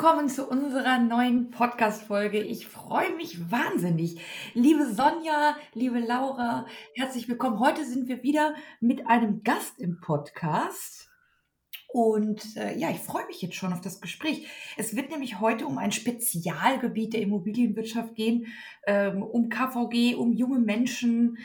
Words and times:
willkommen 0.00 0.28
zu 0.28 0.46
unserer 0.46 1.00
neuen 1.00 1.50
Podcast-Folge. 1.50 2.40
Ich 2.40 2.68
freue 2.68 3.16
mich 3.16 3.50
wahnsinnig. 3.50 4.20
Liebe 4.54 4.86
Sonja, 4.86 5.56
liebe 5.74 5.98
Laura, 5.98 6.66
herzlich 6.94 7.28
willkommen. 7.28 7.58
Heute 7.58 7.84
sind 7.84 8.06
wir 8.06 8.22
wieder 8.22 8.54
mit 8.78 9.08
einem 9.08 9.42
Gast 9.42 9.80
im 9.80 10.00
Podcast. 10.00 11.10
Und 11.88 12.56
äh, 12.56 12.78
ja, 12.78 12.90
ich 12.90 13.00
freue 13.00 13.26
mich 13.26 13.42
jetzt 13.42 13.56
schon 13.56 13.72
auf 13.72 13.80
das 13.80 14.00
Gespräch. 14.00 14.46
Es 14.76 14.94
wird 14.94 15.10
nämlich 15.10 15.40
heute 15.40 15.66
um 15.66 15.78
ein 15.78 15.90
Spezialgebiet 15.90 17.14
der 17.14 17.22
Immobilienwirtschaft 17.22 18.14
gehen, 18.14 18.46
ähm, 18.86 19.24
um 19.24 19.48
KVG, 19.48 20.14
um 20.14 20.32
junge 20.32 20.60
Menschen. 20.60 21.38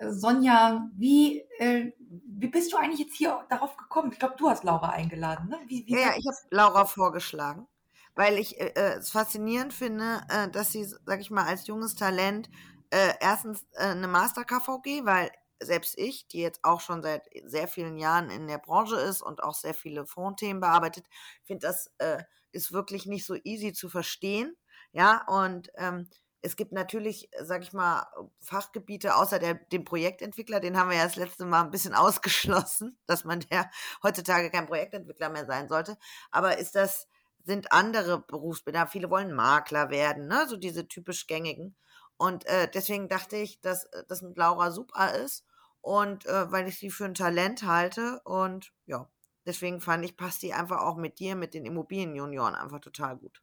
Äh, 0.00 0.12
Sonja, 0.12 0.88
wie, 0.96 1.40
äh, 1.58 1.92
wie 2.08 2.48
bist 2.48 2.72
du 2.72 2.78
eigentlich 2.78 3.00
jetzt 3.00 3.16
hier 3.16 3.44
darauf 3.50 3.76
gekommen? 3.76 4.12
Ich 4.12 4.18
glaube, 4.18 4.36
du 4.38 4.48
hast 4.48 4.64
Laura 4.64 4.88
eingeladen. 4.88 5.50
Ne? 5.50 5.58
Wie, 5.66 5.86
wie 5.86 5.92
ja, 5.92 5.98
ja, 5.98 6.12
ich 6.16 6.26
habe 6.26 6.38
Laura 6.48 6.86
vorgeschlagen, 6.86 7.66
weil 8.14 8.38
ich 8.38 8.60
äh, 8.60 8.72
äh, 8.74 8.98
es 8.98 9.10
faszinierend 9.10 9.72
finde, 9.72 10.20
äh, 10.28 10.48
dass 10.50 10.72
sie, 10.72 10.84
sag 10.84 11.20
ich 11.20 11.30
mal, 11.30 11.46
als 11.46 11.66
junges 11.66 11.94
Talent 11.94 12.48
äh, 12.90 13.14
erstens 13.20 13.66
äh, 13.74 13.88
eine 13.88 14.08
Master 14.08 14.44
KVG, 14.44 15.04
weil 15.04 15.30
selbst 15.60 15.98
ich, 15.98 16.28
die 16.28 16.40
jetzt 16.40 16.60
auch 16.64 16.80
schon 16.80 17.02
seit 17.02 17.28
sehr 17.44 17.68
vielen 17.68 17.98
Jahren 17.98 18.30
in 18.30 18.46
der 18.46 18.58
Branche 18.58 18.96
ist 18.96 19.22
und 19.22 19.42
auch 19.42 19.54
sehr 19.54 19.74
viele 19.74 20.06
Fondthemen 20.06 20.60
bearbeitet, 20.60 21.06
finde, 21.44 21.66
das 21.66 21.90
äh, 21.98 22.22
ist 22.52 22.72
wirklich 22.72 23.06
nicht 23.06 23.26
so 23.26 23.34
easy 23.44 23.72
zu 23.72 23.88
verstehen. 23.88 24.56
Ja, 24.92 25.26
und 25.26 25.70
ähm, 25.76 26.08
es 26.40 26.56
gibt 26.56 26.72
natürlich, 26.72 27.28
sag 27.42 27.62
ich 27.62 27.72
mal, 27.72 28.06
Fachgebiete 28.40 29.16
außer 29.16 29.38
der, 29.38 29.54
dem 29.54 29.84
Projektentwickler, 29.84 30.60
den 30.60 30.78
haben 30.78 30.90
wir 30.90 30.96
ja 30.96 31.04
das 31.04 31.16
letzte 31.16 31.44
Mal 31.44 31.62
ein 31.64 31.70
bisschen 31.70 31.94
ausgeschlossen, 31.94 32.98
dass 33.06 33.24
man 33.24 33.40
der 33.40 33.70
heutzutage 34.02 34.50
kein 34.50 34.66
Projektentwickler 34.66 35.28
mehr 35.30 35.46
sein 35.46 35.68
sollte. 35.68 35.98
Aber 36.30 36.58
ist 36.58 36.74
das, 36.74 37.08
sind 37.48 37.72
andere 37.72 38.20
Berufsbilder, 38.20 38.86
viele 38.86 39.08
wollen 39.08 39.32
Makler 39.32 39.88
werden, 39.88 40.28
ne? 40.28 40.46
so 40.46 40.58
diese 40.58 40.86
typisch 40.86 41.26
gängigen. 41.26 41.74
Und 42.18 42.44
äh, 42.44 42.68
deswegen 42.72 43.08
dachte 43.08 43.36
ich, 43.36 43.58
dass 43.62 43.84
äh, 43.84 44.04
das 44.06 44.20
mit 44.20 44.36
Laura 44.36 44.70
super 44.70 45.14
ist 45.14 45.46
und 45.80 46.26
äh, 46.26 46.52
weil 46.52 46.68
ich 46.68 46.78
sie 46.78 46.90
für 46.90 47.06
ein 47.06 47.14
Talent 47.14 47.62
halte 47.62 48.20
und 48.24 48.74
ja, 48.84 49.08
deswegen 49.46 49.80
fand 49.80 50.04
ich, 50.04 50.18
passt 50.18 50.42
die 50.42 50.52
einfach 50.52 50.82
auch 50.82 50.96
mit 50.96 51.20
dir, 51.20 51.36
mit 51.36 51.54
den 51.54 51.64
Immobilienjunioren 51.64 52.54
einfach 52.54 52.80
total 52.80 53.16
gut. 53.16 53.40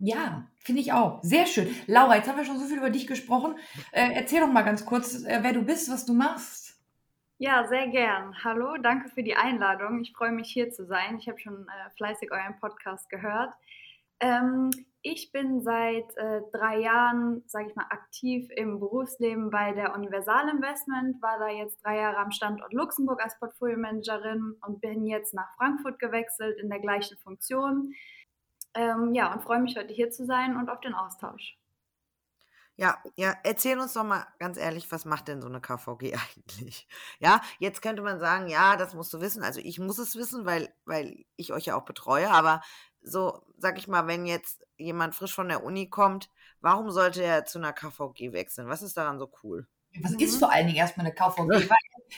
Ja, 0.00 0.48
finde 0.58 0.80
ich 0.80 0.92
auch. 0.92 1.22
Sehr 1.22 1.46
schön. 1.46 1.72
Laura, 1.86 2.16
jetzt 2.16 2.28
haben 2.28 2.36
wir 2.36 2.44
schon 2.44 2.58
so 2.58 2.66
viel 2.66 2.78
über 2.78 2.90
dich 2.90 3.06
gesprochen. 3.06 3.54
Äh, 3.92 4.14
erzähl 4.14 4.40
doch 4.40 4.50
mal 4.50 4.62
ganz 4.62 4.84
kurz, 4.84 5.22
äh, 5.22 5.38
wer 5.42 5.52
du 5.52 5.62
bist, 5.62 5.88
was 5.92 6.04
du 6.04 6.12
machst. 6.12 6.61
Ja, 7.44 7.66
sehr 7.66 7.88
gern. 7.88 8.36
Hallo, 8.44 8.76
danke 8.80 9.08
für 9.08 9.24
die 9.24 9.34
Einladung. 9.34 10.00
Ich 10.00 10.12
freue 10.12 10.30
mich 10.30 10.52
hier 10.52 10.70
zu 10.70 10.86
sein. 10.86 11.18
Ich 11.18 11.26
habe 11.28 11.40
schon 11.40 11.66
äh, 11.66 11.90
fleißig 11.96 12.30
euren 12.30 12.56
Podcast 12.60 13.10
gehört. 13.10 13.52
Ähm, 14.20 14.70
ich 15.02 15.32
bin 15.32 15.60
seit 15.60 16.16
äh, 16.18 16.42
drei 16.52 16.78
Jahren, 16.78 17.42
sage 17.48 17.66
ich 17.68 17.74
mal, 17.74 17.86
aktiv 17.90 18.48
im 18.54 18.78
Berufsleben 18.78 19.50
bei 19.50 19.72
der 19.72 19.92
Universal 19.92 20.50
Investment, 20.50 21.20
war 21.20 21.40
da 21.40 21.48
jetzt 21.48 21.84
drei 21.84 21.96
Jahre 21.96 22.18
am 22.18 22.30
Standort 22.30 22.72
Luxemburg 22.72 23.20
als 23.20 23.36
Portfolio-Managerin 23.40 24.54
und 24.64 24.80
bin 24.80 25.04
jetzt 25.08 25.34
nach 25.34 25.52
Frankfurt 25.56 25.98
gewechselt 25.98 26.60
in 26.60 26.70
der 26.70 26.78
gleichen 26.78 27.18
Funktion. 27.18 27.92
Ähm, 28.74 29.14
ja, 29.14 29.32
und 29.32 29.42
freue 29.42 29.58
mich 29.58 29.76
heute 29.76 29.92
hier 29.92 30.12
zu 30.12 30.24
sein 30.26 30.56
und 30.56 30.68
auf 30.68 30.78
den 30.78 30.94
Austausch. 30.94 31.56
Ja, 32.76 32.98
ja, 33.16 33.34
erzähl 33.44 33.78
uns 33.78 33.92
doch 33.92 34.04
mal 34.04 34.26
ganz 34.38 34.56
ehrlich, 34.56 34.90
was 34.90 35.04
macht 35.04 35.28
denn 35.28 35.42
so 35.42 35.48
eine 35.48 35.60
KVG 35.60 36.14
eigentlich? 36.36 36.88
Ja, 37.18 37.40
jetzt 37.58 37.82
könnte 37.82 38.02
man 38.02 38.18
sagen, 38.18 38.48
ja, 38.48 38.76
das 38.76 38.94
musst 38.94 39.12
du 39.12 39.20
wissen. 39.20 39.42
Also 39.42 39.60
ich 39.60 39.78
muss 39.78 39.98
es 39.98 40.16
wissen, 40.16 40.46
weil, 40.46 40.74
weil 40.84 41.24
ich 41.36 41.52
euch 41.52 41.66
ja 41.66 41.76
auch 41.76 41.84
betreue, 41.84 42.30
aber 42.30 42.62
so, 43.02 43.42
sag 43.58 43.78
ich 43.78 43.88
mal, 43.88 44.06
wenn 44.06 44.26
jetzt 44.26 44.64
jemand 44.76 45.14
frisch 45.14 45.34
von 45.34 45.48
der 45.48 45.64
Uni 45.64 45.90
kommt, 45.90 46.30
warum 46.60 46.90
sollte 46.90 47.22
er 47.22 47.44
zu 47.44 47.58
einer 47.58 47.72
KVG 47.72 48.32
wechseln? 48.32 48.68
Was 48.68 48.82
ist 48.82 48.96
daran 48.96 49.18
so 49.18 49.30
cool? 49.42 49.66
Was 50.00 50.12
ist 50.12 50.38
vor 50.38 50.50
allen 50.50 50.66
Dingen 50.66 50.78
erstmal 50.78 51.06
eine 51.06 51.14
KVG? 51.14 51.68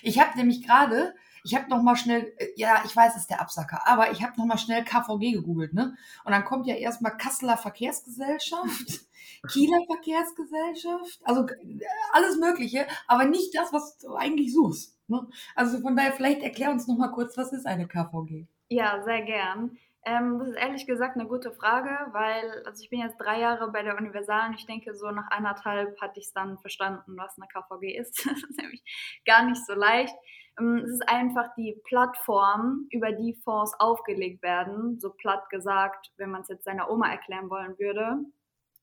Ich 0.02 0.18
habe 0.18 0.36
nämlich 0.36 0.66
gerade, 0.66 1.14
ich 1.44 1.54
habe 1.54 1.68
noch 1.68 1.82
mal 1.82 1.96
schnell, 1.96 2.32
äh, 2.38 2.48
ja, 2.56 2.82
ich 2.84 2.94
weiß, 2.94 3.14
es 3.14 3.22
ist 3.22 3.30
der 3.30 3.40
Absacker, 3.40 3.86
aber 3.86 4.12
ich 4.12 4.22
habe 4.22 4.38
noch 4.38 4.46
mal 4.46 4.58
schnell 4.58 4.84
KVG 4.84 5.32
gegoogelt, 5.32 5.74
ne? 5.74 5.96
Und 6.24 6.32
dann 6.32 6.44
kommt 6.44 6.66
ja 6.66 6.74
erstmal 6.74 7.16
Kasseler 7.16 7.56
Verkehrsgesellschaft, 7.56 9.06
Kieler 9.50 9.78
Verkehrsgesellschaft, 9.86 11.20
also 11.24 11.46
äh, 11.46 11.80
alles 12.12 12.38
Mögliche, 12.38 12.86
aber 13.06 13.26
nicht 13.26 13.54
das, 13.54 13.72
was 13.72 13.98
du 13.98 14.14
eigentlich 14.14 14.52
suchst. 14.52 14.94
Ne? 15.06 15.26
Also 15.54 15.80
von 15.80 15.96
daher, 15.96 16.12
vielleicht 16.12 16.42
erklär 16.42 16.70
uns 16.70 16.86
noch 16.86 16.96
mal 16.96 17.08
kurz, 17.08 17.36
was 17.36 17.52
ist 17.52 17.66
eine 17.66 17.86
KVG? 17.86 18.46
Ja, 18.68 19.02
sehr 19.04 19.22
gern. 19.22 19.76
Ähm, 20.06 20.38
das 20.38 20.48
ist 20.48 20.56
ehrlich 20.56 20.86
gesagt 20.86 21.16
eine 21.16 21.26
gute 21.26 21.50
Frage, 21.52 21.88
weil 22.12 22.62
also 22.66 22.82
ich 22.82 22.90
bin 22.90 23.00
jetzt 23.00 23.16
drei 23.16 23.40
Jahre 23.40 23.70
bei 23.70 23.82
der 23.82 23.96
Universal 23.96 24.48
und 24.48 24.54
ich 24.54 24.66
denke, 24.66 24.94
so 24.94 25.10
nach 25.10 25.30
anderthalb 25.30 25.98
hatte 26.00 26.20
ich 26.20 26.26
es 26.26 26.32
dann 26.32 26.58
verstanden, 26.58 27.16
was 27.16 27.38
eine 27.38 27.48
KVG 27.48 27.96
ist. 27.96 28.26
das 28.26 28.42
ist 28.42 28.58
nämlich 28.60 28.82
gar 29.24 29.44
nicht 29.44 29.64
so 29.64 29.74
leicht. 29.74 30.14
Ähm, 30.58 30.82
es 30.84 30.90
ist 30.90 31.08
einfach 31.08 31.54
die 31.56 31.80
Plattform, 31.84 32.86
über 32.90 33.12
die 33.12 33.34
Fonds 33.44 33.72
aufgelegt 33.78 34.42
werden, 34.42 35.00
so 35.00 35.10
platt 35.10 35.48
gesagt, 35.48 36.12
wenn 36.18 36.30
man 36.30 36.42
es 36.42 36.48
jetzt 36.48 36.64
seiner 36.64 36.90
Oma 36.90 37.10
erklären 37.10 37.48
wollen 37.48 37.78
würde. 37.78 38.18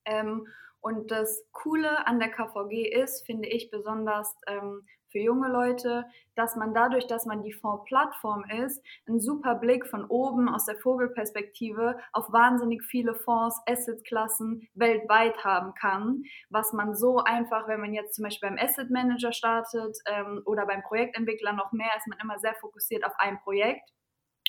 Ähm, 0.05 0.47
und 0.81 1.11
das 1.11 1.43
Coole 1.51 2.07
an 2.07 2.19
der 2.19 2.29
KVG 2.29 2.87
ist, 2.87 3.25
finde 3.25 3.47
ich 3.47 3.69
besonders 3.69 4.35
ähm, 4.47 4.85
für 5.11 5.19
junge 5.19 5.49
Leute, 5.49 6.05
dass 6.35 6.55
man 6.55 6.73
dadurch, 6.73 7.05
dass 7.05 7.25
man 7.25 7.43
die 7.43 7.53
Fondsplattform 7.53 8.45
ist, 8.49 8.81
einen 9.07 9.19
super 9.19 9.55
Blick 9.55 9.85
von 9.85 10.05
oben 10.05 10.49
aus 10.49 10.65
der 10.65 10.77
Vogelperspektive 10.77 11.97
auf 12.13 12.31
wahnsinnig 12.31 12.83
viele 12.83 13.13
Fonds, 13.13 13.61
Assetklassen 13.67 14.67
weltweit 14.73 15.43
haben 15.43 15.73
kann, 15.73 16.23
was 16.49 16.73
man 16.73 16.95
so 16.95 17.17
einfach, 17.17 17.67
wenn 17.67 17.81
man 17.81 17.93
jetzt 17.93 18.15
zum 18.15 18.23
Beispiel 18.23 18.49
beim 18.49 18.57
Asset 18.57 18.89
Manager 18.89 19.33
startet 19.33 19.97
ähm, 20.07 20.41
oder 20.45 20.65
beim 20.65 20.81
Projektentwickler 20.81 21.53
noch 21.53 21.71
mehr, 21.71 21.91
ist 21.97 22.07
man 22.07 22.19
immer 22.19 22.39
sehr 22.39 22.55
fokussiert 22.55 23.05
auf 23.05 23.13
ein 23.17 23.39
Projekt. 23.43 23.91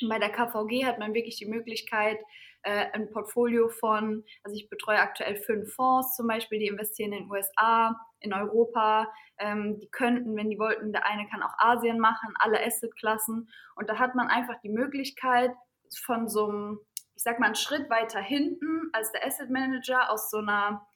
Bei 0.08 0.18
der 0.18 0.30
KVG 0.30 0.84
hat 0.84 0.98
man 0.98 1.14
wirklich 1.14 1.36
die 1.36 1.46
Möglichkeit, 1.46 2.18
äh, 2.62 2.86
ein 2.92 3.10
Portfolio 3.10 3.68
von, 3.68 4.24
also 4.44 4.56
ich 4.56 4.68
betreue 4.68 4.98
aktuell 4.98 5.36
fünf 5.36 5.74
Fonds 5.74 6.14
zum 6.16 6.28
Beispiel, 6.28 6.58
die 6.58 6.68
investieren 6.68 7.12
in 7.12 7.24
den 7.24 7.30
USA, 7.30 7.96
in 8.20 8.32
Europa. 8.32 9.12
Ähm, 9.38 9.78
die 9.80 9.88
könnten, 9.88 10.36
wenn 10.36 10.50
die 10.50 10.58
wollten, 10.58 10.92
der 10.92 11.06
eine 11.06 11.28
kann 11.28 11.42
auch 11.42 11.58
Asien 11.58 11.98
machen, 11.98 12.34
alle 12.38 12.64
Assetklassen. 12.64 13.48
Und 13.74 13.88
da 13.88 13.98
hat 13.98 14.14
man 14.14 14.28
einfach 14.28 14.60
die 14.62 14.68
Möglichkeit 14.68 15.52
von 16.04 16.28
so 16.28 16.48
einem, 16.48 16.80
ich 17.16 17.22
sag 17.22 17.40
mal, 17.40 17.46
einen 17.46 17.54
Schritt 17.56 17.90
weiter 17.90 18.20
hinten 18.20 18.90
als 18.92 19.10
der 19.12 19.26
Asset 19.26 19.50
Manager 19.50 20.10
aus 20.10 20.30
so 20.30 20.38
einer 20.38 20.86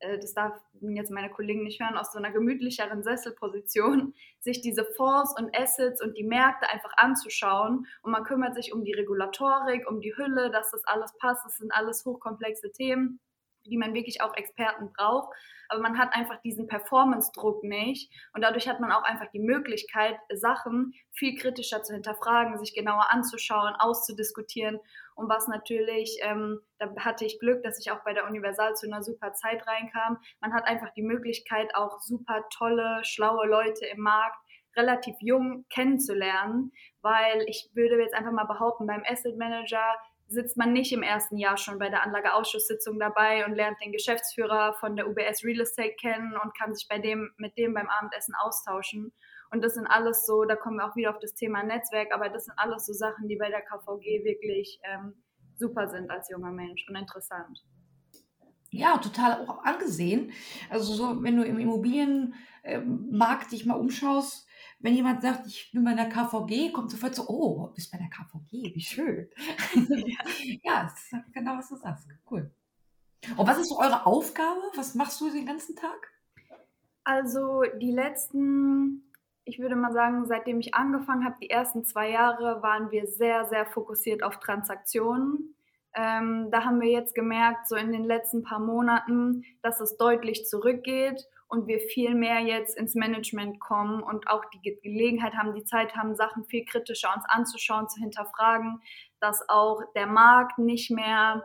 das 0.00 0.34
darf 0.34 0.58
jetzt 0.80 1.10
meine 1.10 1.30
Kollegen 1.30 1.62
nicht 1.62 1.80
hören, 1.80 1.96
aus 1.96 2.12
so 2.12 2.18
einer 2.18 2.30
gemütlicheren 2.30 3.02
Sesselposition, 3.02 4.14
sich 4.40 4.60
diese 4.60 4.84
Fonds 4.96 5.34
und 5.38 5.56
Assets 5.56 6.02
und 6.02 6.16
die 6.16 6.24
Märkte 6.24 6.68
einfach 6.70 6.92
anzuschauen. 6.96 7.86
Und 8.02 8.12
man 8.12 8.24
kümmert 8.24 8.54
sich 8.54 8.72
um 8.72 8.84
die 8.84 8.94
Regulatorik, 8.94 9.88
um 9.88 10.00
die 10.00 10.16
Hülle, 10.16 10.50
dass 10.50 10.70
das 10.70 10.84
alles 10.84 11.12
passt. 11.18 11.44
Das 11.44 11.56
sind 11.58 11.72
alles 11.72 12.04
hochkomplexe 12.04 12.72
Themen, 12.72 13.20
die 13.66 13.76
man 13.76 13.94
wirklich 13.94 14.22
auch 14.22 14.34
Experten 14.36 14.92
braucht. 14.92 15.34
Aber 15.68 15.80
man 15.80 15.98
hat 15.98 16.14
einfach 16.14 16.40
diesen 16.42 16.66
Performance-Druck 16.66 17.62
nicht. 17.62 18.12
Und 18.34 18.42
dadurch 18.42 18.68
hat 18.68 18.80
man 18.80 18.90
auch 18.90 19.04
einfach 19.04 19.30
die 19.30 19.38
Möglichkeit, 19.38 20.16
Sachen 20.32 20.94
viel 21.12 21.36
kritischer 21.36 21.82
zu 21.82 21.94
hinterfragen, 21.94 22.58
sich 22.58 22.74
genauer 22.74 23.10
anzuschauen, 23.10 23.74
auszudiskutieren. 23.78 24.80
Und 25.14 25.28
was 25.28 25.46
natürlich, 25.46 26.18
ähm, 26.22 26.60
da 26.78 26.92
hatte 26.98 27.24
ich 27.24 27.38
Glück, 27.38 27.62
dass 27.62 27.78
ich 27.78 27.92
auch 27.92 28.02
bei 28.04 28.14
der 28.14 28.26
Universal 28.26 28.74
zu 28.74 28.86
einer 28.86 29.02
super 29.02 29.32
Zeit 29.34 29.66
reinkam. 29.66 30.18
Man 30.40 30.52
hat 30.52 30.64
einfach 30.64 30.92
die 30.94 31.02
Möglichkeit, 31.02 31.74
auch 31.74 32.00
super 32.00 32.44
tolle, 32.50 33.00
schlaue 33.04 33.46
Leute 33.46 33.86
im 33.86 34.00
Markt 34.00 34.38
relativ 34.76 35.16
jung 35.20 35.64
kennenzulernen, 35.68 36.72
weil 37.02 37.44
ich 37.46 37.70
würde 37.74 38.00
jetzt 38.00 38.14
einfach 38.14 38.32
mal 38.32 38.44
behaupten, 38.44 38.86
beim 38.86 39.02
Asset 39.06 39.36
Manager 39.36 39.96
sitzt 40.30 40.56
man 40.56 40.72
nicht 40.72 40.92
im 40.92 41.02
ersten 41.02 41.36
Jahr 41.36 41.56
schon 41.56 41.78
bei 41.80 41.88
der 41.88 42.04
Anlageausschusssitzung 42.04 43.00
dabei 43.00 43.44
und 43.44 43.56
lernt 43.56 43.80
den 43.82 43.90
Geschäftsführer 43.90 44.74
von 44.74 44.94
der 44.94 45.08
UBS 45.08 45.42
Real 45.44 45.60
Estate 45.60 45.94
kennen 46.00 46.34
und 46.42 46.56
kann 46.56 46.72
sich 46.72 46.86
bei 46.88 46.98
dem, 46.98 47.32
mit 47.36 47.58
dem 47.58 47.74
beim 47.74 47.88
Abendessen 47.88 48.34
austauschen. 48.40 49.12
Und 49.50 49.64
das 49.64 49.74
sind 49.74 49.88
alles 49.88 50.24
so, 50.26 50.44
da 50.44 50.54
kommen 50.54 50.76
wir 50.76 50.88
auch 50.88 50.94
wieder 50.94 51.10
auf 51.10 51.18
das 51.18 51.34
Thema 51.34 51.64
Netzwerk, 51.64 52.14
aber 52.14 52.28
das 52.28 52.44
sind 52.44 52.54
alles 52.56 52.86
so 52.86 52.92
Sachen, 52.92 53.26
die 53.26 53.36
bei 53.36 53.50
der 53.50 53.62
KVG 53.62 54.24
wirklich 54.24 54.78
ähm, 54.84 55.20
super 55.56 55.88
sind 55.88 56.08
als 56.10 56.30
junger 56.30 56.52
Mensch 56.52 56.86
und 56.88 56.94
interessant. 56.94 57.64
Ja, 58.70 58.98
total 58.98 59.48
auch 59.48 59.64
angesehen. 59.64 60.30
Also 60.70 60.94
so, 60.94 61.24
wenn 61.24 61.36
du 61.36 61.42
im 61.42 61.58
Immobilienmarkt 61.58 63.50
dich 63.50 63.66
mal 63.66 63.74
umschaust, 63.74 64.46
wenn 64.80 64.94
jemand 64.94 65.22
sagt, 65.22 65.46
ich 65.46 65.70
bin 65.72 65.84
bei 65.84 65.94
der 65.94 66.08
KVG, 66.08 66.72
kommt 66.72 66.90
sofort 66.90 67.14
so, 67.14 67.26
oh, 67.28 67.66
du 67.66 67.74
bist 67.74 67.92
bei 67.92 67.98
der 67.98 68.08
KVG, 68.08 68.74
wie 68.74 68.80
schön. 68.80 69.28
ja, 70.62 70.84
das 70.84 70.94
ist 70.94 71.32
genau, 71.32 71.58
was 71.58 71.68
du 71.68 71.76
sagst. 71.76 72.08
Cool. 72.30 72.50
Und 73.36 73.46
was 73.46 73.58
ist 73.58 73.68
so 73.68 73.78
eure 73.78 74.06
Aufgabe? 74.06 74.60
Was 74.74 74.94
machst 74.94 75.20
du 75.20 75.30
den 75.30 75.46
ganzen 75.46 75.76
Tag? 75.76 76.10
Also 77.04 77.62
die 77.78 77.90
letzten, 77.90 79.12
ich 79.44 79.58
würde 79.58 79.76
mal 79.76 79.92
sagen, 79.92 80.24
seitdem 80.26 80.60
ich 80.60 80.74
angefangen 80.74 81.24
habe, 81.26 81.36
die 81.42 81.50
ersten 81.50 81.84
zwei 81.84 82.10
Jahre, 82.10 82.62
waren 82.62 82.90
wir 82.90 83.06
sehr, 83.06 83.46
sehr 83.46 83.66
fokussiert 83.66 84.22
auf 84.22 84.38
Transaktionen. 84.38 85.54
Ähm, 85.94 86.48
da 86.50 86.64
haben 86.64 86.80
wir 86.80 86.88
jetzt 86.88 87.14
gemerkt, 87.14 87.68
so 87.68 87.76
in 87.76 87.92
den 87.92 88.04
letzten 88.04 88.42
paar 88.42 88.60
Monaten, 88.60 89.44
dass 89.60 89.80
es 89.80 89.98
deutlich 89.98 90.46
zurückgeht 90.46 91.26
und 91.50 91.66
wir 91.66 91.80
viel 91.80 92.14
mehr 92.14 92.40
jetzt 92.40 92.78
ins 92.78 92.94
Management 92.94 93.58
kommen 93.60 94.02
und 94.02 94.28
auch 94.28 94.44
die 94.46 94.62
Gelegenheit 94.82 95.34
haben, 95.34 95.52
die 95.52 95.64
Zeit 95.64 95.96
haben, 95.96 96.14
Sachen 96.14 96.44
viel 96.44 96.64
kritischer 96.64 97.12
uns 97.14 97.24
anzuschauen, 97.28 97.88
zu 97.88 98.00
hinterfragen, 98.00 98.80
dass 99.20 99.46
auch 99.48 99.82
der 99.96 100.06
Markt 100.06 100.58
nicht 100.58 100.90
mehr 100.90 101.44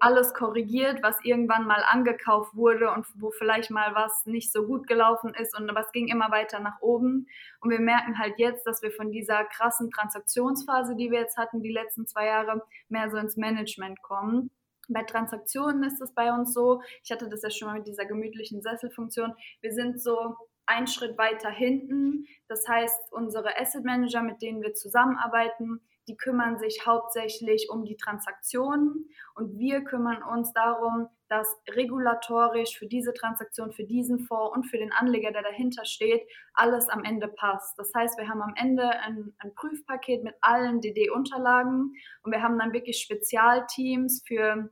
alles 0.00 0.34
korrigiert, 0.34 1.00
was 1.02 1.22
irgendwann 1.22 1.66
mal 1.66 1.84
angekauft 1.88 2.56
wurde 2.56 2.90
und 2.90 3.06
wo 3.20 3.30
vielleicht 3.30 3.70
mal 3.70 3.94
was 3.94 4.26
nicht 4.26 4.50
so 4.50 4.66
gut 4.66 4.88
gelaufen 4.88 5.32
ist 5.34 5.56
und 5.56 5.72
was 5.74 5.92
ging 5.92 6.08
immer 6.08 6.30
weiter 6.32 6.58
nach 6.58 6.80
oben. 6.80 7.28
Und 7.60 7.70
wir 7.70 7.78
merken 7.78 8.18
halt 8.18 8.34
jetzt, 8.38 8.66
dass 8.66 8.82
wir 8.82 8.90
von 8.90 9.12
dieser 9.12 9.44
krassen 9.44 9.90
Transaktionsphase, 9.90 10.96
die 10.96 11.12
wir 11.12 11.20
jetzt 11.20 11.36
hatten, 11.36 11.62
die 11.62 11.70
letzten 11.70 12.06
zwei 12.06 12.26
Jahre, 12.26 12.62
mehr 12.88 13.10
so 13.10 13.16
ins 13.18 13.36
Management 13.36 14.02
kommen. 14.02 14.50
Bei 14.88 15.02
Transaktionen 15.04 15.84
ist 15.84 16.00
es 16.00 16.12
bei 16.12 16.32
uns 16.32 16.52
so, 16.52 16.82
ich 17.02 17.10
hatte 17.12 17.28
das 17.28 17.42
ja 17.42 17.50
schon 17.50 17.68
mal 17.68 17.78
mit 17.78 17.86
dieser 17.86 18.04
gemütlichen 18.04 18.62
Sesselfunktion, 18.62 19.34
wir 19.60 19.72
sind 19.72 20.00
so 20.02 20.36
einen 20.66 20.86
Schritt 20.86 21.18
weiter 21.18 21.50
hinten. 21.50 22.26
Das 22.48 22.66
heißt, 22.68 23.12
unsere 23.12 23.58
Asset 23.58 23.84
Manager, 23.84 24.22
mit 24.22 24.42
denen 24.42 24.62
wir 24.62 24.74
zusammenarbeiten, 24.74 25.80
die 26.08 26.16
kümmern 26.16 26.58
sich 26.58 26.84
hauptsächlich 26.86 27.68
um 27.70 27.84
die 27.84 27.96
Transaktionen 27.96 29.08
und 29.34 29.58
wir 29.58 29.82
kümmern 29.82 30.22
uns 30.22 30.52
darum, 30.52 31.08
dass 31.28 31.48
regulatorisch 31.70 32.76
für 32.76 32.86
diese 32.86 33.14
Transaktion, 33.14 33.72
für 33.72 33.84
diesen 33.84 34.20
Fonds 34.20 34.54
und 34.54 34.64
für 34.64 34.78
den 34.78 34.92
Anleger, 34.92 35.32
der 35.32 35.42
dahinter 35.42 35.84
steht, 35.84 36.22
alles 36.54 36.88
am 36.88 37.04
Ende 37.04 37.28
passt. 37.28 37.78
Das 37.78 37.92
heißt, 37.94 38.18
wir 38.18 38.28
haben 38.28 38.42
am 38.42 38.54
Ende 38.56 38.88
ein, 38.88 39.32
ein 39.38 39.54
Prüfpaket 39.54 40.24
mit 40.24 40.34
allen 40.40 40.80
DD-Unterlagen 40.80 41.94
und 42.22 42.32
wir 42.32 42.42
haben 42.42 42.58
dann 42.58 42.72
wirklich 42.72 42.98
Spezialteams 42.98 44.22
für 44.26 44.70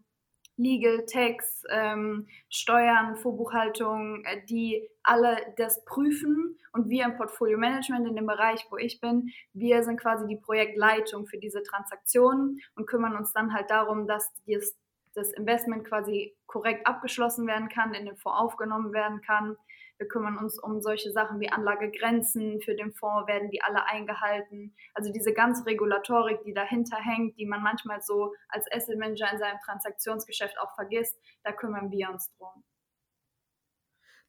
Legal, 0.60 1.06
Tax, 1.06 1.64
ähm, 1.70 2.26
Steuern, 2.50 3.16
Vorbuchhaltung, 3.16 4.22
äh, 4.26 4.44
die 4.44 4.86
alle 5.02 5.38
das 5.56 5.82
prüfen. 5.86 6.58
Und 6.72 6.90
wir 6.90 7.06
im 7.06 7.16
Portfolio 7.16 7.56
Management 7.56 8.06
in 8.06 8.14
dem 8.14 8.26
Bereich, 8.26 8.66
wo 8.68 8.76
ich 8.76 9.00
bin, 9.00 9.30
wir 9.54 9.82
sind 9.82 9.98
quasi 9.98 10.26
die 10.26 10.36
Projektleitung 10.36 11.26
für 11.26 11.38
diese 11.38 11.62
Transaktionen 11.62 12.60
und 12.76 12.86
kümmern 12.86 13.16
uns 13.16 13.32
dann 13.32 13.54
halt 13.54 13.70
darum, 13.70 14.06
dass 14.06 14.30
das, 14.46 14.76
das 15.14 15.32
Investment 15.32 15.86
quasi 15.86 16.36
korrekt 16.46 16.86
abgeschlossen 16.86 17.46
werden 17.46 17.70
kann, 17.70 17.94
in 17.94 18.04
den 18.04 18.16
Fonds 18.16 18.38
aufgenommen 18.38 18.92
werden 18.92 19.22
kann 19.22 19.56
wir 20.00 20.08
kümmern 20.08 20.38
uns 20.38 20.58
um 20.58 20.80
solche 20.80 21.12
Sachen 21.12 21.40
wie 21.40 21.52
Anlagegrenzen 21.52 22.60
für 22.62 22.74
den 22.74 22.92
Fonds, 22.92 23.28
werden 23.28 23.50
die 23.50 23.62
alle 23.62 23.84
eingehalten. 23.84 24.74
Also 24.94 25.12
diese 25.12 25.34
ganze 25.34 25.66
Regulatorik, 25.66 26.42
die 26.42 26.54
dahinter 26.54 26.96
hängt, 26.96 27.36
die 27.38 27.44
man 27.44 27.62
manchmal 27.62 28.00
so 28.00 28.34
als 28.48 28.66
Asset 28.72 28.98
Manager 28.98 29.30
in 29.30 29.38
seinem 29.38 29.58
Transaktionsgeschäft 29.62 30.58
auch 30.58 30.74
vergisst, 30.74 31.20
da 31.44 31.52
kümmern 31.52 31.90
wir 31.90 32.10
uns 32.10 32.30
drum. 32.38 32.64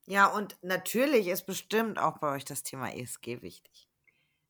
Ja, 0.08 0.28
und 0.28 0.58
natürlich 0.62 1.30
ist 1.30 1.46
bestimmt 1.46 1.98
auch 1.98 2.18
bei 2.18 2.36
euch 2.36 2.44
das 2.44 2.64
Thema 2.64 2.94
ESG 2.94 3.42
wichtig. 3.42 3.88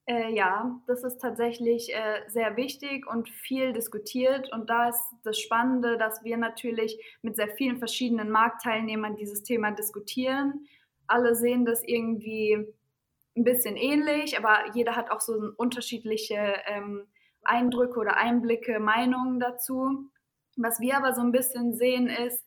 Äh, 0.08 0.34
ja, 0.34 0.82
das 0.88 1.04
ist 1.04 1.20
tatsächlich 1.20 1.94
äh, 1.94 2.24
sehr 2.30 2.58
wichtig 2.58 3.06
und 3.06 3.30
viel 3.30 3.74
diskutiert. 3.74 4.52
Und 4.52 4.72
da 4.72 4.90
ist 4.90 5.04
das 5.24 5.38
Spannende, 5.38 6.00
dass 6.00 6.24
wir 6.24 6.38
natürlich 6.38 7.00
mit 7.22 7.36
sehr 7.36 7.50
vielen 7.50 7.78
verschiedenen 7.78 8.32
Marktteilnehmern 8.32 9.16
dieses 9.16 9.44
Thema 9.44 9.70
diskutieren 9.70 10.68
alle 11.08 11.36
sehen 11.36 11.66
das 11.66 11.84
irgendwie 11.84 12.74
ein 13.36 13.44
bisschen 13.44 13.78
ähnlich, 13.78 14.38
aber 14.38 14.74
jeder 14.74 14.96
hat 14.96 15.10
auch 15.12 15.22
so 15.22 15.52
unterschiedliche 15.58 16.56
ähm, 16.66 17.08
Eindrücke 17.44 18.00
oder 18.00 18.18
Einblicke, 18.18 18.80
Meinungen 18.80 19.40
dazu. 19.40 20.10
Was 20.58 20.80
wir 20.80 20.98
aber 20.98 21.14
so 21.14 21.22
ein 21.22 21.32
bisschen 21.32 21.74
sehen 21.74 22.08
ist, 22.08 22.46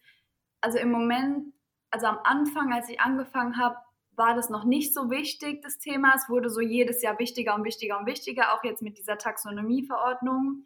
also 0.61 0.79
im 0.79 0.91
Moment, 0.91 1.53
also 1.91 2.07
am 2.07 2.19
Anfang, 2.25 2.73
als 2.73 2.89
ich 2.89 3.01
angefangen 3.01 3.57
habe, 3.57 3.77
war 4.17 4.35
das 4.35 4.51
noch 4.51 4.65
nicht 4.65 4.95
so 4.95 5.11
wichtig, 5.11 5.63
das 5.63 5.79
Thema. 5.79 6.13
Es 6.15 6.29
wurde 6.29 6.49
so 6.49 6.61
jedes 6.61 7.03
Jahr 7.03 7.19
wichtiger 7.19 7.55
und 7.55 7.65
wichtiger 7.65 7.99
und 7.99 8.07
wichtiger, 8.07 8.55
auch 8.55 8.63
jetzt 8.63 8.83
mit 8.83 8.99
dieser 8.99 9.19
Taxonomieverordnung. 9.19 10.65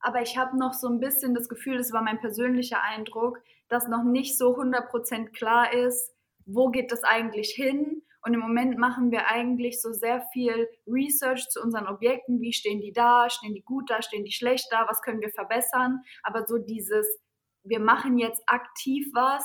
Aber 0.00 0.22
ich 0.22 0.36
habe 0.36 0.58
noch 0.58 0.72
so 0.72 0.88
ein 0.88 1.00
bisschen 1.00 1.34
das 1.34 1.48
Gefühl, 1.48 1.78
das 1.78 1.92
war 1.92 2.02
mein 2.02 2.20
persönlicher 2.20 2.82
Eindruck, 2.82 3.40
dass 3.68 3.88
noch 3.88 4.04
nicht 4.04 4.36
so 4.36 4.56
100% 4.56 5.30
klar 5.30 5.72
ist, 5.72 6.14
wo 6.46 6.70
geht 6.70 6.92
das 6.92 7.04
eigentlich 7.04 7.50
hin? 7.50 8.02
Und 8.22 8.34
im 8.34 8.40
Moment 8.40 8.78
machen 8.78 9.10
wir 9.10 9.28
eigentlich 9.28 9.80
so 9.80 9.92
sehr 9.92 10.20
viel 10.32 10.68
Research 10.86 11.48
zu 11.48 11.60
unseren 11.60 11.86
Objekten. 11.86 12.40
Wie 12.40 12.52
stehen 12.52 12.80
die 12.80 12.92
da? 12.92 13.30
Stehen 13.30 13.54
die 13.54 13.62
gut 13.62 13.90
da? 13.90 14.02
Stehen 14.02 14.24
die 14.24 14.32
schlecht 14.32 14.66
da? 14.70 14.86
Was 14.88 15.02
können 15.02 15.20
wir 15.20 15.30
verbessern? 15.30 16.02
Aber 16.22 16.46
so 16.46 16.58
dieses, 16.58 17.06
wir 17.62 17.80
machen 17.80 18.18
jetzt 18.18 18.42
aktiv 18.46 19.06
was, 19.12 19.44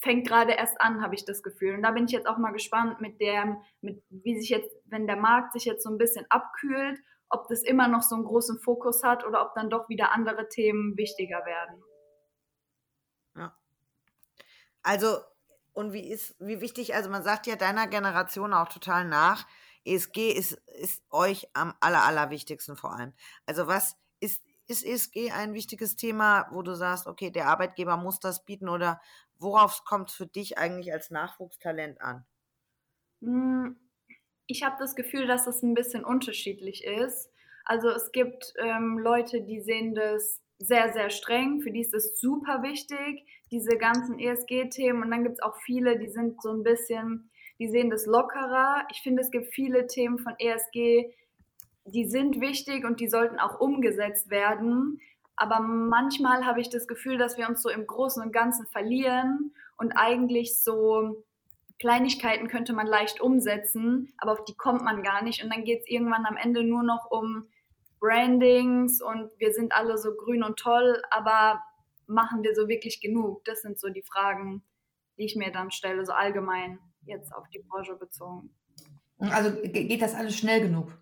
fängt 0.00 0.26
gerade 0.26 0.52
erst 0.52 0.80
an, 0.80 1.02
habe 1.02 1.14
ich 1.14 1.24
das 1.24 1.42
Gefühl. 1.42 1.74
Und 1.74 1.82
da 1.82 1.90
bin 1.90 2.04
ich 2.04 2.12
jetzt 2.12 2.26
auch 2.26 2.38
mal 2.38 2.52
gespannt 2.52 3.00
mit 3.00 3.20
dem, 3.20 3.58
mit 3.80 4.02
wie 4.08 4.38
sich 4.38 4.48
jetzt, 4.48 4.74
wenn 4.86 5.06
der 5.06 5.16
Markt 5.16 5.52
sich 5.52 5.64
jetzt 5.64 5.82
so 5.82 5.90
ein 5.90 5.98
bisschen 5.98 6.24
abkühlt, 6.30 6.98
ob 7.28 7.48
das 7.48 7.62
immer 7.62 7.88
noch 7.88 8.02
so 8.02 8.14
einen 8.14 8.24
großen 8.24 8.60
Fokus 8.60 9.02
hat 9.02 9.26
oder 9.26 9.42
ob 9.44 9.54
dann 9.54 9.68
doch 9.68 9.88
wieder 9.88 10.12
andere 10.12 10.48
Themen 10.48 10.96
wichtiger 10.96 11.44
werden. 11.44 11.82
Ja. 13.36 13.56
Also 14.82 15.18
und 15.78 15.92
wie 15.92 16.10
ist, 16.10 16.34
wie 16.40 16.60
wichtig, 16.60 16.96
also 16.96 17.08
man 17.08 17.22
sagt 17.22 17.46
ja 17.46 17.54
deiner 17.54 17.86
Generation 17.86 18.52
auch 18.52 18.68
total 18.68 19.04
nach, 19.04 19.46
ESG 19.84 20.32
ist, 20.32 20.54
ist 20.80 21.04
euch 21.08 21.46
am 21.54 21.72
aller, 21.78 22.02
allerwichtigsten 22.02 22.76
vor 22.76 22.96
allem. 22.96 23.12
Also 23.46 23.68
was 23.68 23.96
ist, 24.18 24.42
ist 24.66 24.84
ESG 24.84 25.30
ein 25.30 25.54
wichtiges 25.54 25.94
Thema, 25.94 26.48
wo 26.50 26.62
du 26.62 26.74
sagst, 26.74 27.06
okay, 27.06 27.30
der 27.30 27.46
Arbeitgeber 27.46 27.96
muss 27.96 28.18
das 28.18 28.44
bieten 28.44 28.68
oder 28.68 29.00
worauf 29.38 29.84
kommt 29.84 30.10
es 30.10 30.16
für 30.16 30.26
dich 30.26 30.58
eigentlich 30.58 30.92
als 30.92 31.12
Nachwuchstalent 31.12 32.00
an? 32.00 32.26
Hm, 33.22 33.76
ich 34.48 34.64
habe 34.64 34.74
das 34.80 34.96
Gefühl, 34.96 35.28
dass 35.28 35.46
es 35.46 35.62
ein 35.62 35.74
bisschen 35.74 36.04
unterschiedlich 36.04 36.82
ist. 36.82 37.30
Also 37.64 37.88
es 37.90 38.10
gibt 38.10 38.52
ähm, 38.58 38.98
Leute, 38.98 39.42
die 39.42 39.60
sehen 39.60 39.94
das 39.94 40.40
sehr, 40.58 40.92
sehr 40.92 41.10
streng. 41.10 41.60
Für 41.60 41.70
die 41.70 41.82
ist 41.82 41.94
es 41.94 42.18
super 42.18 42.64
wichtig, 42.64 43.24
diese 43.50 43.76
ganzen 43.76 44.18
ESG-Themen. 44.18 45.02
Und 45.02 45.10
dann 45.10 45.22
gibt 45.22 45.36
es 45.36 45.42
auch 45.42 45.56
viele, 45.64 45.98
die 45.98 46.08
sind 46.08 46.42
so 46.42 46.50
ein 46.50 46.62
bisschen, 46.62 47.30
die 47.58 47.68
sehen 47.68 47.90
das 47.90 48.06
lockerer. 48.06 48.86
Ich 48.90 49.00
finde, 49.00 49.22
es 49.22 49.30
gibt 49.30 49.52
viele 49.54 49.86
Themen 49.86 50.18
von 50.18 50.34
ESG, 50.38 51.12
die 51.84 52.04
sind 52.06 52.40
wichtig 52.40 52.84
und 52.84 53.00
die 53.00 53.08
sollten 53.08 53.38
auch 53.38 53.60
umgesetzt 53.60 54.30
werden. 54.30 55.00
Aber 55.36 55.60
manchmal 55.60 56.44
habe 56.44 56.60
ich 56.60 56.68
das 56.68 56.86
Gefühl, 56.86 57.16
dass 57.16 57.38
wir 57.38 57.48
uns 57.48 57.62
so 57.62 57.70
im 57.70 57.86
Großen 57.86 58.22
und 58.22 58.32
Ganzen 58.32 58.66
verlieren 58.66 59.54
und 59.76 59.92
eigentlich 59.92 60.58
so 60.58 61.24
Kleinigkeiten 61.78 62.48
könnte 62.48 62.72
man 62.72 62.88
leicht 62.88 63.20
umsetzen, 63.20 64.12
aber 64.18 64.32
auf 64.32 64.44
die 64.44 64.56
kommt 64.56 64.82
man 64.82 65.02
gar 65.02 65.22
nicht. 65.22 65.42
Und 65.44 65.52
dann 65.54 65.64
geht 65.64 65.82
es 65.82 65.88
irgendwann 65.88 66.26
am 66.26 66.36
Ende 66.36 66.64
nur 66.64 66.82
noch 66.82 67.10
um 67.10 67.46
Brandings 68.00 69.00
und 69.00 69.30
wir 69.38 69.52
sind 69.52 69.72
alle 69.72 69.96
so 69.96 70.14
grün 70.14 70.42
und 70.42 70.58
toll, 70.58 71.00
aber 71.10 71.62
machen 72.08 72.42
wir 72.42 72.54
so 72.54 72.68
wirklich 72.68 73.00
genug? 73.00 73.44
Das 73.44 73.62
sind 73.62 73.78
so 73.78 73.88
die 73.88 74.02
Fragen, 74.02 74.62
die 75.16 75.24
ich 75.24 75.36
mir 75.36 75.52
dann 75.52 75.70
stelle, 75.70 76.04
so 76.04 76.12
allgemein 76.12 76.78
jetzt 77.02 77.34
auf 77.34 77.48
die 77.50 77.60
Branche 77.60 77.96
bezogen. 77.96 78.50
Also 79.18 79.50
geht 79.62 80.00
das 80.00 80.14
alles 80.14 80.36
schnell 80.36 80.60
genug, 80.60 80.96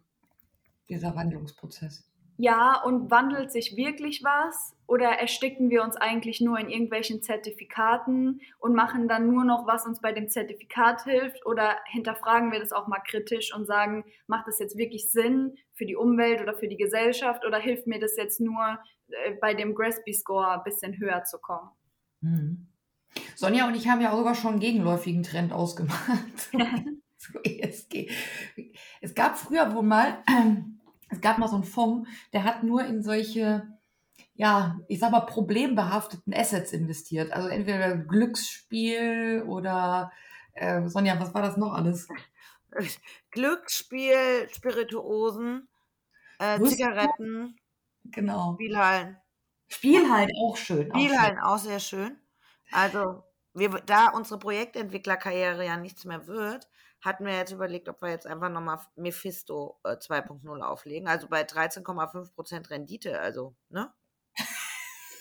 dieser 0.88 1.14
Wandlungsprozess? 1.14 2.10
Ja, 2.38 2.82
und 2.82 3.10
wandelt 3.10 3.50
sich 3.50 3.76
wirklich 3.76 4.22
was? 4.22 4.74
Oder 4.86 5.08
ersticken 5.08 5.70
wir 5.70 5.82
uns 5.82 5.96
eigentlich 5.96 6.40
nur 6.40 6.58
in 6.58 6.68
irgendwelchen 6.68 7.22
Zertifikaten 7.22 8.40
und 8.58 8.74
machen 8.74 9.08
dann 9.08 9.26
nur 9.26 9.44
noch, 9.44 9.66
was 9.66 9.86
uns 9.86 10.00
bei 10.00 10.12
dem 10.12 10.28
Zertifikat 10.28 11.04
hilft? 11.04 11.46
Oder 11.46 11.76
hinterfragen 11.86 12.52
wir 12.52 12.60
das 12.60 12.72
auch 12.72 12.86
mal 12.86 13.00
kritisch 13.00 13.54
und 13.54 13.66
sagen, 13.66 14.04
macht 14.26 14.46
das 14.46 14.58
jetzt 14.58 14.76
wirklich 14.76 15.10
Sinn 15.10 15.56
für 15.74 15.86
die 15.86 15.96
Umwelt 15.96 16.40
oder 16.40 16.54
für 16.54 16.68
die 16.68 16.76
Gesellschaft? 16.76 17.44
Oder 17.44 17.58
hilft 17.58 17.86
mir 17.86 17.98
das 17.98 18.16
jetzt 18.16 18.40
nur, 18.40 18.78
äh, 19.08 19.32
bei 19.40 19.54
dem 19.54 19.74
Gresby-Score 19.74 20.52
ein 20.52 20.64
bisschen 20.64 20.98
höher 20.98 21.24
zu 21.24 21.38
kommen? 21.38 21.70
Mhm. 22.20 22.68
Sonja 23.34 23.66
und 23.66 23.74
ich 23.74 23.88
haben 23.88 24.00
ja 24.00 24.12
auch 24.12 24.18
sogar 24.18 24.34
schon 24.34 24.52
einen 24.52 24.60
gegenläufigen 24.60 25.22
Trend 25.22 25.52
ausgemacht. 25.52 26.50
zu 27.16 27.38
ESG. 27.42 28.10
Es 29.00 29.14
gab 29.14 29.38
früher 29.38 29.74
wohl 29.74 29.82
mal, 29.82 30.22
es 31.08 31.20
gab 31.20 31.38
mal 31.38 31.48
so 31.48 31.56
einen 31.56 31.64
Fonds, 31.64 32.08
der 32.32 32.44
hat 32.44 32.62
nur 32.62 32.84
in 32.84 33.02
solche 33.02 33.66
ja, 34.36 34.78
ich 34.88 34.98
sag 34.98 35.12
mal, 35.12 35.20
problembehafteten 35.20 36.34
Assets 36.34 36.72
investiert. 36.72 37.32
Also 37.32 37.48
entweder 37.48 37.96
Glücksspiel 37.96 39.44
oder 39.46 40.12
äh, 40.52 40.86
Sonja, 40.88 41.18
was 41.18 41.34
war 41.34 41.42
das 41.42 41.56
noch 41.56 41.72
alles? 41.72 42.08
Glücksspiel, 43.30 44.48
Spirituosen, 44.52 45.68
äh, 46.38 46.60
Zigaretten, 46.60 47.56
genau. 48.04 48.54
Spielhallen. 48.54 49.16
Spielhallen 49.68 50.30
auch 50.42 50.56
schön. 50.56 50.90
Spielhallen 50.90 51.38
auch, 51.38 51.54
auch 51.54 51.58
sehr 51.58 51.80
schön. 51.80 52.16
Also, 52.70 53.24
wir, 53.58 53.70
da 53.86 54.10
unsere 54.10 54.38
Projektentwicklerkarriere 54.38 55.64
ja 55.66 55.76
nichts 55.76 56.04
mehr 56.04 56.26
wird, 56.26 56.68
hatten 57.00 57.26
wir 57.26 57.34
jetzt 57.36 57.52
überlegt, 57.52 57.88
ob 57.88 58.02
wir 58.02 58.10
jetzt 58.10 58.26
einfach 58.26 58.50
nochmal 58.50 58.80
Mephisto 58.96 59.78
äh, 59.84 59.96
2.0 59.98 60.60
auflegen. 60.62 61.08
Also 61.08 61.28
bei 61.28 61.44
13,5% 61.44 62.70
Rendite, 62.70 63.20
also, 63.20 63.56
ne? 63.70 63.92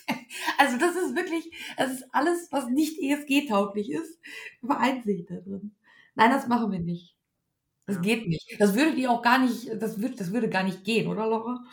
Also 0.58 0.78
das 0.78 0.96
ist 0.96 1.14
wirklich, 1.16 1.50
das 1.76 1.92
ist 1.92 2.04
alles, 2.12 2.50
was 2.52 2.66
nicht 2.68 2.98
ESG-tauglich 3.00 3.90
ist, 3.90 4.18
vereint 4.64 5.04
sich 5.04 5.26
da 5.26 5.36
drin. 5.36 5.74
Nein, 6.14 6.30
das 6.30 6.46
machen 6.48 6.72
wir 6.72 6.80
nicht. 6.80 7.16
Das 7.86 7.96
Ja. 7.96 8.02
geht 8.02 8.28
nicht. 8.28 8.56
Das 8.60 8.74
würde 8.76 8.94
die 8.96 9.08
auch 9.08 9.22
gar 9.22 9.38
nicht, 9.40 9.70
das 9.82 10.00
würde, 10.00 10.16
das 10.16 10.32
würde 10.32 10.50
gar 10.50 10.64
nicht 10.64 10.84
gehen, 10.84 11.08
oder 11.08 11.26
Laura? 11.28 11.64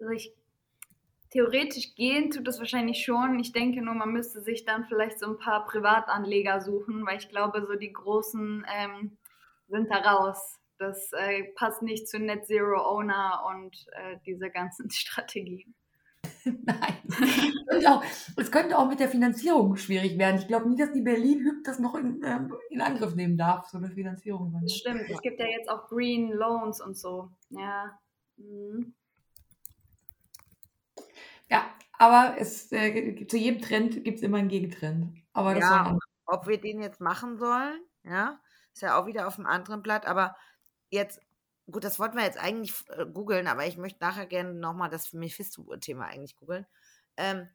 Also 0.00 0.10
ich, 0.12 0.34
theoretisch 1.30 1.94
gehen 1.94 2.30
tut 2.30 2.46
das 2.46 2.58
wahrscheinlich 2.58 3.04
schon. 3.04 3.38
Ich 3.38 3.52
denke 3.52 3.82
nur, 3.82 3.94
man 3.94 4.12
müsste 4.12 4.40
sich 4.40 4.64
dann 4.64 4.84
vielleicht 4.86 5.18
so 5.18 5.26
ein 5.26 5.38
paar 5.38 5.64
Privatanleger 5.64 6.60
suchen, 6.60 7.06
weil 7.06 7.18
ich 7.18 7.28
glaube, 7.28 7.64
so 7.66 7.74
die 7.76 7.92
großen 7.92 8.66
ähm, 8.76 9.16
sind 9.68 9.90
da 9.90 9.98
raus. 9.98 10.58
Das 10.78 11.10
äh, 11.12 11.44
passt 11.54 11.82
nicht 11.82 12.08
zu 12.08 12.18
Net 12.18 12.46
Zero 12.46 12.82
Owner 12.82 13.44
und 13.48 13.86
äh, 13.92 14.16
diese 14.26 14.50
ganzen 14.50 14.90
Strategien. 14.90 15.74
Nein. 16.44 16.96
Es 17.06 17.66
könnte, 17.66 17.90
auch, 17.90 18.04
es 18.36 18.52
könnte 18.52 18.78
auch 18.78 18.88
mit 18.88 19.00
der 19.00 19.08
Finanzierung 19.08 19.76
schwierig 19.76 20.18
werden. 20.18 20.38
Ich 20.38 20.48
glaube 20.48 20.68
nicht, 20.68 20.80
dass 20.80 20.92
die 20.92 21.02
Berlin-Hüb 21.02 21.64
das 21.64 21.78
noch 21.78 21.94
in, 21.94 22.22
ähm, 22.24 22.54
in 22.70 22.80
Angriff 22.80 23.14
nehmen 23.14 23.36
darf, 23.36 23.68
so 23.68 23.78
eine 23.78 23.90
Finanzierung. 23.90 24.58
Das 24.62 24.74
stimmt. 24.74 25.08
Es 25.08 25.20
gibt 25.22 25.38
ja 25.38 25.46
jetzt 25.46 25.68
auch 25.68 25.88
Green 25.88 26.30
Loans 26.32 26.80
und 26.80 26.96
so. 26.96 27.30
Ja. 27.50 27.98
Mhm. 28.36 28.94
Ja, 31.50 31.74
aber 31.98 32.36
es, 32.38 32.70
äh, 32.72 33.26
zu 33.26 33.36
jedem 33.36 33.60
Trend 33.62 34.04
gibt 34.04 34.18
es 34.18 34.22
immer 34.22 34.38
einen 34.38 34.48
Gegentrend. 34.48 35.22
Aber 35.32 35.54
das 35.54 35.70
Ja, 35.70 35.98
ob 36.26 36.46
wir 36.46 36.60
den 36.60 36.80
jetzt 36.80 37.00
machen 37.00 37.36
sollen, 37.36 37.80
ja, 38.04 38.40
ist 38.72 38.82
ja 38.82 39.00
auch 39.00 39.06
wieder 39.06 39.26
auf 39.26 39.36
dem 39.36 39.46
anderen 39.46 39.82
Blatt, 39.82 40.06
aber 40.06 40.36
jetzt, 40.90 41.20
gut, 41.70 41.84
das 41.84 41.98
wollten 41.98 42.16
wir 42.16 42.24
jetzt 42.24 42.38
eigentlich 42.38 42.74
äh, 42.90 43.04
googeln, 43.06 43.48
aber 43.48 43.66
ich 43.66 43.76
möchte 43.76 44.00
nachher 44.00 44.26
gerne 44.26 44.54
nochmal 44.54 44.90
das 44.90 45.12
Mephisto-Thema 45.12 46.06
eigentlich 46.06 46.36
googeln. 46.36 46.66
Ähm, 47.16 47.48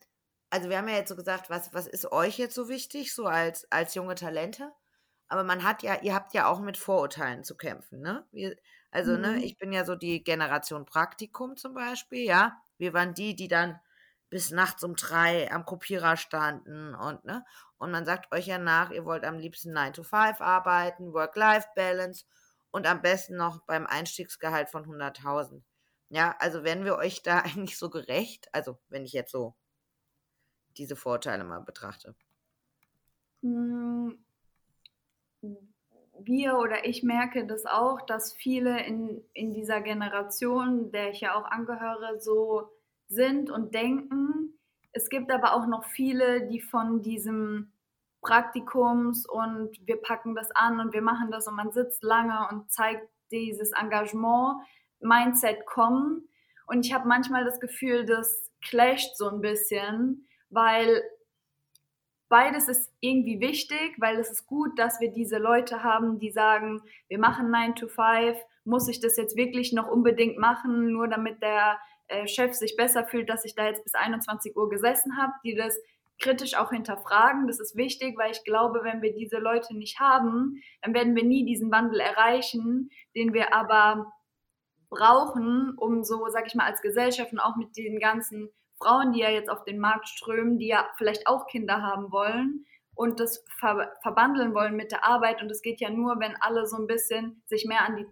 also 0.50 0.70
wir 0.70 0.78
haben 0.78 0.88
ja 0.90 0.96
jetzt 0.96 1.10
so 1.10 1.16
gesagt, 1.16 1.50
was, 1.50 1.74
was 1.74 1.88
ist 1.88 2.12
euch 2.12 2.38
jetzt 2.38 2.56
so 2.56 2.70
wichtig, 2.70 3.14
so 3.14 3.25
als, 3.28 3.70
als 3.72 3.96
junge 3.96 4.16
Talente? 4.16 4.72
Aber 5.28 5.44
man 5.44 5.64
hat 5.64 5.84
ja, 5.84 6.02
ihr 6.02 6.14
habt 6.14 6.34
ja 6.34 6.48
auch 6.48 6.60
mit 6.60 6.78
Vorurteilen 6.78 7.44
zu 7.44 7.58
kämpfen, 7.58 8.02
ne? 8.02 8.28
Wir, 8.32 8.56
also, 8.92 9.18
ne, 9.18 9.38
Mhm. 9.38 9.42
ich 9.42 9.58
bin 9.58 9.72
ja 9.74 9.84
so 9.86 9.96
die 9.96 10.24
Generation 10.24 10.86
Praktikum 10.86 11.58
zum 11.58 11.74
Beispiel, 11.74 12.24
ja. 12.25 12.58
Wir 12.78 12.94
waren 12.94 13.14
die, 13.14 13.36
die 13.36 13.48
dann 13.48 13.80
bis 14.36 14.51
nachts 14.51 14.84
um 14.84 14.98
drei 14.98 15.50
am 15.50 15.63
Kopierer 15.63 16.18
standen 16.18 16.94
und, 16.94 17.24
ne? 17.24 17.46
Und 17.77 17.92
man 17.92 18.04
sagt 18.04 18.34
euch 18.34 18.48
ja 18.48 18.58
nach, 18.58 18.92
ihr 18.92 19.06
wollt 19.06 19.24
am 19.24 19.39
liebsten 19.39 19.72
9 19.72 19.94
to 19.94 20.04
5 20.04 20.42
arbeiten, 20.42 21.13
Work-Life-Balance 21.13 22.25
und 22.70 22.86
am 22.86 23.01
besten 23.01 23.38
noch 23.38 23.62
beim 23.62 23.88
Einstiegsgehalt 23.88 24.70
von 24.70 24.84
100.000. 24.84 25.62
Ja, 26.10 26.36
also 26.39 26.65
werden 26.65 26.84
wir 26.84 26.98
euch 26.98 27.24
da 27.24 27.39
eigentlich 27.46 27.77
so 27.77 27.89
gerecht? 27.89 28.50
Also, 28.51 28.77
wenn 28.89 29.06
ich 29.06 29.13
jetzt 29.13 29.32
so 29.32 29.56
diese 30.75 30.98
Vorteile 30.98 31.46
mal 31.46 31.62
betrachte. 31.62 32.13
Mm, 33.42 34.15
Wir 36.20 36.58
oder 36.58 36.86
ich 36.86 37.04
merke 37.04 37.48
das 37.48 37.65
auch, 37.65 38.01
dass 38.01 38.34
viele 38.34 38.86
in, 38.86 39.24
in 39.32 39.54
dieser 39.54 39.80
Generation, 39.80 40.92
der 40.92 41.12
ich 41.12 41.22
ja 41.22 41.36
auch 41.36 41.46
angehöre, 41.46 42.20
so 42.20 42.75
sind 43.08 43.50
und 43.50 43.74
denken. 43.74 44.58
Es 44.92 45.10
gibt 45.10 45.32
aber 45.32 45.54
auch 45.54 45.68
noch 45.68 45.86
viele, 45.86 46.48
die 46.48 46.62
von 46.62 47.02
diesem 47.02 47.72
Praktikums 48.22 49.28
und 49.28 49.78
wir 49.86 50.02
packen 50.02 50.36
das 50.36 50.52
an 50.52 50.80
und 50.80 50.94
wir 50.94 51.02
machen 51.02 51.30
das 51.32 51.48
und 51.48 51.56
man 51.56 51.72
sitzt 51.72 52.04
lange 52.04 52.48
und 52.50 52.72
zeigt 52.72 53.08
dieses 53.32 53.72
Engagement, 53.72 54.62
Mindset 55.00 55.66
kommen. 55.66 56.28
Und 56.66 56.86
ich 56.86 56.94
habe 56.94 57.08
manchmal 57.08 57.46
das 57.46 57.60
Gefühl, 57.60 58.06
das 58.06 58.52
clasht 58.62 59.16
so 59.18 59.30
ein 59.30 59.42
bisschen, 59.42 60.28
weil 60.50 61.04
beides 62.30 62.68
ist 62.68 62.92
irgendwie 63.00 63.40
wichtig, 63.40 63.96
weil 64.00 64.18
es 64.18 64.32
ist 64.32 64.48
gut, 64.48 64.78
dass 64.80 65.00
wir 65.00 65.12
diese 65.12 65.38
Leute 65.38 65.84
haben, 65.84 66.20
die 66.20 66.32
sagen, 66.32 66.82
wir 67.08 67.20
machen 67.20 67.52
9 67.52 67.76
to 67.76 67.88
5, 67.88 68.38
muss 68.64 68.88
ich 68.88 69.00
das 69.00 69.18
jetzt 69.18 69.36
wirklich 69.36 69.74
noch 69.74 69.88
unbedingt 69.88 70.40
machen, 70.40 70.92
nur 70.92 71.08
damit 71.08 71.42
der 71.44 71.78
äh, 72.08 72.28
Chef 72.28 72.54
sich 72.54 72.76
besser 72.76 73.06
fühlt, 73.06 73.30
dass 73.30 73.46
ich 73.46 73.56
da 73.56 73.66
jetzt 73.66 73.84
bis 73.84 73.96
21 73.96 74.56
Uhr 74.56 74.70
gesessen 74.70 75.18
habe, 75.18 75.34
die 75.44 75.56
das 75.56 75.78
kritisch 76.20 76.56
auch 76.56 76.72
hinterfragen. 76.72 77.48
Das 77.48 77.60
ist 77.60 77.76
wichtig, 77.76 78.18
weil 78.18 78.32
ich 78.32 78.44
glaube, 78.44 78.82
wenn 78.84 79.02
wir 79.02 79.14
diese 79.14 79.38
Leute 79.38 79.76
nicht 79.76 80.00
haben, 80.00 80.62
dann 80.82 80.94
werden 80.94 81.16
wir 81.16 81.24
nie 81.24 81.46
diesen 81.46 81.72
Wandel 81.72 82.00
erreichen, 82.00 82.90
den 83.16 83.34
wir 83.34 83.54
aber 83.54 84.12
brauchen, 84.90 85.74
um 85.78 86.04
so, 86.04 86.28
sag 86.30 86.48
ich 86.48 86.56
mal, 86.56 86.66
als 86.66 86.82
Gesellschaft 86.82 87.34
und 87.34 87.40
auch 87.40 87.58
mit 87.58 87.76
den 87.76 88.00
ganzen 88.00 88.50
Frauen, 88.78 89.14
die 89.14 89.20
ja 89.20 89.30
jetzt 89.30 89.50
auf 89.50 89.64
den 89.64 89.80
Markt 89.80 90.08
strömen, 90.08 90.58
die 90.58 90.68
ja 90.68 90.88
vielleicht 90.98 91.28
auch 91.28 91.48
Kinder 91.48 91.82
haben 91.82 92.12
wollen 92.12 92.66
und 92.94 93.20
das 93.20 93.44
ver 93.60 93.92
verbandeln 94.02 94.54
wollen 94.54 94.76
mit 94.76 94.92
der 94.92 95.06
Arbeit. 95.06 95.42
Und 95.42 95.52
es 95.52 95.62
geht 95.62 95.82
ja 95.82 95.90
nur, 95.90 96.20
wenn 96.20 96.36
alle 96.40 96.66
so 96.66 96.78
ein 96.78 96.88
bisschen 96.88 97.42
sich 97.46 97.66
mehr 97.66 97.82
an 97.82 97.98
die 97.98 98.06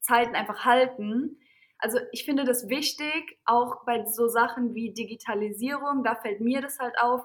Zeiten 0.00 0.34
einfach 0.34 0.64
halten. 0.64 1.38
Also 1.82 1.98
ich 2.12 2.24
finde 2.24 2.44
das 2.44 2.68
wichtig, 2.68 3.38
auch 3.44 3.84
bei 3.84 4.04
so 4.06 4.28
Sachen 4.28 4.72
wie 4.72 4.92
Digitalisierung, 4.92 6.04
da 6.04 6.14
fällt 6.14 6.40
mir 6.40 6.60
das 6.60 6.78
halt 6.78 6.94
auf. 7.00 7.22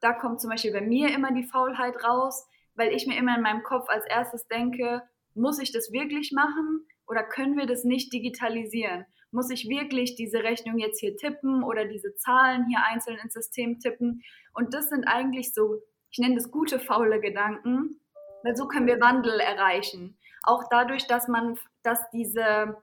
Da 0.00 0.12
kommt 0.12 0.40
zum 0.40 0.50
Beispiel 0.50 0.72
bei 0.72 0.80
mir 0.80 1.14
immer 1.14 1.30
die 1.32 1.44
Faulheit 1.44 1.94
raus, 2.02 2.48
weil 2.74 2.92
ich 2.92 3.06
mir 3.06 3.16
immer 3.16 3.36
in 3.36 3.42
meinem 3.42 3.62
Kopf 3.62 3.88
als 3.88 4.04
erstes 4.06 4.48
denke, 4.48 5.02
muss 5.34 5.60
ich 5.60 5.70
das 5.70 5.92
wirklich 5.92 6.32
machen 6.32 6.88
oder 7.06 7.22
können 7.22 7.56
wir 7.56 7.66
das 7.66 7.84
nicht 7.84 8.12
digitalisieren? 8.12 9.06
Muss 9.30 9.48
ich 9.48 9.68
wirklich 9.68 10.16
diese 10.16 10.42
Rechnung 10.42 10.78
jetzt 10.78 10.98
hier 10.98 11.16
tippen 11.16 11.62
oder 11.62 11.84
diese 11.84 12.16
Zahlen 12.16 12.66
hier 12.66 12.80
einzeln 12.90 13.16
ins 13.22 13.34
System 13.34 13.78
tippen? 13.78 14.24
Und 14.54 14.74
das 14.74 14.88
sind 14.88 15.04
eigentlich 15.04 15.54
so, 15.54 15.82
ich 16.10 16.18
nenne 16.18 16.34
das 16.34 16.50
gute, 16.50 16.80
faule 16.80 17.20
Gedanken, 17.20 18.00
weil 18.42 18.56
so 18.56 18.66
können 18.66 18.88
wir 18.88 19.00
Wandel 19.00 19.38
erreichen. 19.38 20.18
Auch 20.42 20.64
dadurch, 20.68 21.06
dass 21.06 21.28
man, 21.28 21.56
dass 21.84 22.10
diese, 22.10 22.76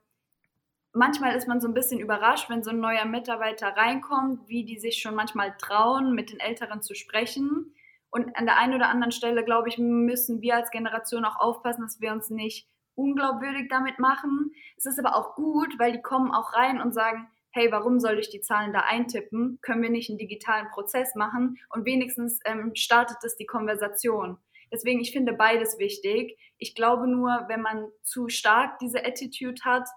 manchmal 0.97 1.35
ist 1.35 1.47
man 1.47 1.61
so 1.61 1.67
ein 1.67 1.73
bisschen 1.73 1.99
überrascht, 1.99 2.49
wenn 2.49 2.63
so 2.63 2.71
ein 2.71 2.79
neuer 2.79 3.05
Mitarbeiter 3.05 3.67
reinkommt, 3.67 4.47
wie 4.47 4.65
die 4.65 4.79
sich 4.79 4.97
schon 5.01 5.15
manchmal 5.15 5.55
trauen, 5.57 6.13
mit 6.13 6.31
den 6.31 6.39
Älteren 6.39 6.81
zu 6.81 6.95
sprechen. 6.95 7.73
Und 8.09 8.35
an 8.35 8.45
der 8.45 8.57
einen 8.57 8.73
oder 8.73 8.89
anderen 8.89 9.11
Stelle, 9.11 9.43
glaube 9.43 9.69
ich, 9.69 9.77
müssen 9.77 10.41
wir 10.41 10.55
als 10.55 10.71
Generation 10.71 11.25
auch 11.25 11.37
aufpassen, 11.39 11.81
dass 11.81 12.01
wir 12.01 12.11
uns 12.11 12.29
nicht 12.29 12.67
unglaubwürdig 12.95 13.67
damit 13.69 13.99
machen. 13.99 14.51
Es 14.75 14.85
ist 14.85 14.99
aber 14.99 15.15
auch 15.15 15.35
gut, 15.35 15.77
weil 15.77 15.91
die 15.91 16.01
kommen 16.01 16.31
auch 16.31 16.53
rein 16.53 16.81
und 16.81 16.93
sagen, 16.93 17.27
hey, 17.51 17.71
warum 17.71 17.99
soll 17.99 18.19
ich 18.19 18.29
die 18.29 18.41
Zahlen 18.41 18.73
da 18.73 18.79
eintippen? 18.81 19.59
Können 19.61 19.81
wir 19.81 19.89
nicht 19.89 20.09
einen 20.09 20.17
digitalen 20.17 20.67
Prozess 20.69 21.15
machen? 21.15 21.59
Und 21.69 21.85
wenigstens 21.85 22.39
ähm, 22.45 22.71
startet 22.75 23.17
es 23.23 23.35
die 23.35 23.45
Konversation. 23.45 24.37
Deswegen, 24.71 24.99
ich 24.99 25.11
finde 25.11 25.33
beides 25.33 25.77
wichtig. 25.79 26.37
Ich 26.57 26.75
glaube 26.75 27.07
nur, 27.07 27.45
wenn 27.47 27.61
man 27.61 27.87
zu 28.03 28.29
stark 28.29 28.79
diese 28.79 29.05
Attitude 29.05 29.61
hat, 29.63 29.87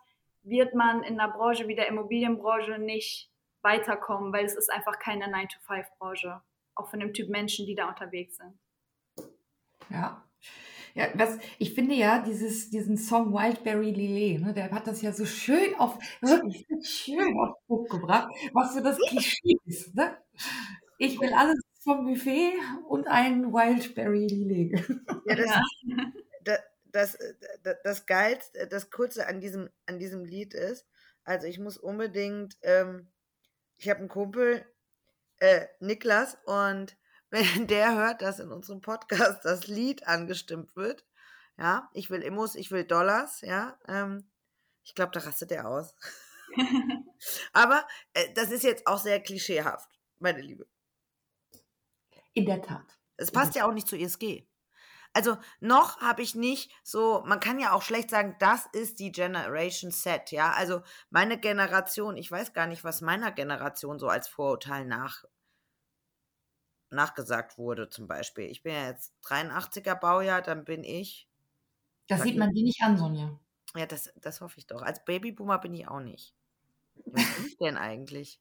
wird 0.42 0.74
man 0.74 1.02
in 1.02 1.16
der 1.16 1.28
Branche 1.28 1.68
wie 1.68 1.74
der 1.74 1.88
Immobilienbranche 1.88 2.78
nicht 2.78 3.30
weiterkommen, 3.62 4.32
weil 4.32 4.44
es 4.46 4.54
ist 4.56 4.70
einfach 4.72 4.98
keine 4.98 5.26
9-to-5-Branche. 5.26 6.40
Auch 6.74 6.88
von 6.88 7.00
dem 7.00 7.12
Typ 7.12 7.28
Menschen, 7.28 7.66
die 7.66 7.74
da 7.74 7.88
unterwegs 7.88 8.36
sind. 8.38 8.58
Ja. 9.90 10.24
Ja, 10.94 11.06
was, 11.14 11.38
ich 11.58 11.74
finde 11.74 11.94
ja, 11.94 12.20
dieses, 12.20 12.70
diesen 12.70 12.96
Song 12.96 13.32
Wildberry 13.32 13.92
Lillet, 13.92 14.40
ne, 14.40 14.52
der 14.54 14.70
hat 14.72 14.86
das 14.88 15.02
ja 15.02 15.12
so 15.12 15.24
schön 15.24 15.74
auf, 15.76 15.98
wirklich 16.20 16.66
schön 16.82 17.38
auf 17.38 17.54
den 17.54 17.66
Punkt 17.68 17.90
gebracht, 17.90 18.28
was 18.52 18.74
so 18.74 18.80
das 18.82 18.98
Klischee 18.98 19.56
ist. 19.66 19.94
Ne? 19.94 20.16
Ich 20.98 21.20
will 21.20 21.32
alles 21.32 21.60
vom 21.84 22.06
Buffet 22.06 22.54
und 22.88 23.06
ein 23.06 23.52
Wildberry 23.52 24.26
Lillet. 24.26 24.84
Ja, 25.26 25.36
das, 25.36 25.46
Ja. 25.46 25.62
da- 26.44 26.58
das, 26.92 27.18
das, 27.62 27.76
das 27.82 28.06
Geilste, 28.06 28.66
das 28.66 28.90
Kurze 28.90 29.26
an 29.26 29.40
diesem, 29.40 29.70
an 29.86 29.98
diesem 29.98 30.24
Lied 30.24 30.54
ist, 30.54 30.86
also 31.24 31.46
ich 31.46 31.58
muss 31.58 31.76
unbedingt, 31.76 32.56
ähm, 32.62 33.10
ich 33.76 33.88
habe 33.88 34.00
einen 34.00 34.08
Kumpel, 34.08 34.64
äh, 35.38 35.66
Niklas, 35.80 36.36
und 36.44 36.96
wenn 37.30 37.66
der 37.66 37.94
hört, 37.94 38.22
dass 38.22 38.40
in 38.40 38.50
unserem 38.50 38.80
Podcast 38.80 39.44
das 39.44 39.66
Lied 39.66 40.06
angestimmt 40.06 40.74
wird, 40.76 41.04
ja, 41.56 41.88
ich 41.92 42.10
will 42.10 42.22
Immos, 42.22 42.54
ich 42.54 42.70
will 42.70 42.84
Dollars, 42.84 43.42
ja, 43.42 43.78
ähm, 43.86 44.30
ich 44.82 44.94
glaube, 44.94 45.12
da 45.12 45.20
rastet 45.20 45.52
er 45.52 45.68
aus. 45.68 45.94
Aber 47.52 47.86
äh, 48.14 48.32
das 48.34 48.50
ist 48.50 48.64
jetzt 48.64 48.86
auch 48.86 48.98
sehr 48.98 49.20
klischeehaft, 49.20 49.88
meine 50.18 50.40
Liebe. 50.40 50.66
In 52.32 52.46
der 52.46 52.62
Tat. 52.62 52.98
Es 53.16 53.30
passt 53.30 53.54
ja 53.54 53.68
auch 53.68 53.72
nicht 53.72 53.86
zu 53.86 53.96
ESG. 53.96 54.48
Also 55.12 55.36
noch 55.60 56.00
habe 56.00 56.22
ich 56.22 56.34
nicht 56.34 56.72
so, 56.84 57.22
man 57.26 57.40
kann 57.40 57.58
ja 57.58 57.72
auch 57.72 57.82
schlecht 57.82 58.10
sagen, 58.10 58.36
das 58.38 58.66
ist 58.72 58.98
die 59.00 59.12
Generation 59.12 59.90
Set, 59.90 60.30
ja. 60.30 60.52
Also 60.52 60.82
meine 61.10 61.38
Generation, 61.38 62.16
ich 62.16 62.30
weiß 62.30 62.52
gar 62.52 62.66
nicht, 62.66 62.84
was 62.84 63.00
meiner 63.00 63.32
Generation 63.32 63.98
so 63.98 64.08
als 64.08 64.28
Vorurteil 64.28 64.84
nach, 64.86 65.24
nachgesagt 66.90 67.58
wurde, 67.58 67.88
zum 67.88 68.06
Beispiel. 68.06 68.44
Ich 68.44 68.62
bin 68.62 68.72
ja 68.74 68.86
jetzt 68.88 69.12
83er 69.22 69.94
Baujahr, 69.96 70.40
dann 70.42 70.64
bin 70.64 70.84
ich, 70.84 71.28
Das 72.08 72.20
sieht 72.22 72.36
man 72.36 72.52
dir 72.52 72.62
nicht 72.62 72.82
an, 72.82 72.98
Sonja. 72.98 73.40
ja, 73.76 73.86
das, 73.86 74.12
das 74.16 74.40
hoffe 74.40 74.58
ich 74.58 74.66
doch. 74.66 74.82
Als 74.82 75.04
Babyboomer 75.04 75.58
bin 75.58 75.74
ich 75.74 75.88
auch 75.88 76.00
nicht. 76.00 76.34
Was 77.06 77.30
bin 77.30 77.46
ich 77.46 77.56
denn 77.58 77.76
eigentlich? 77.78 78.40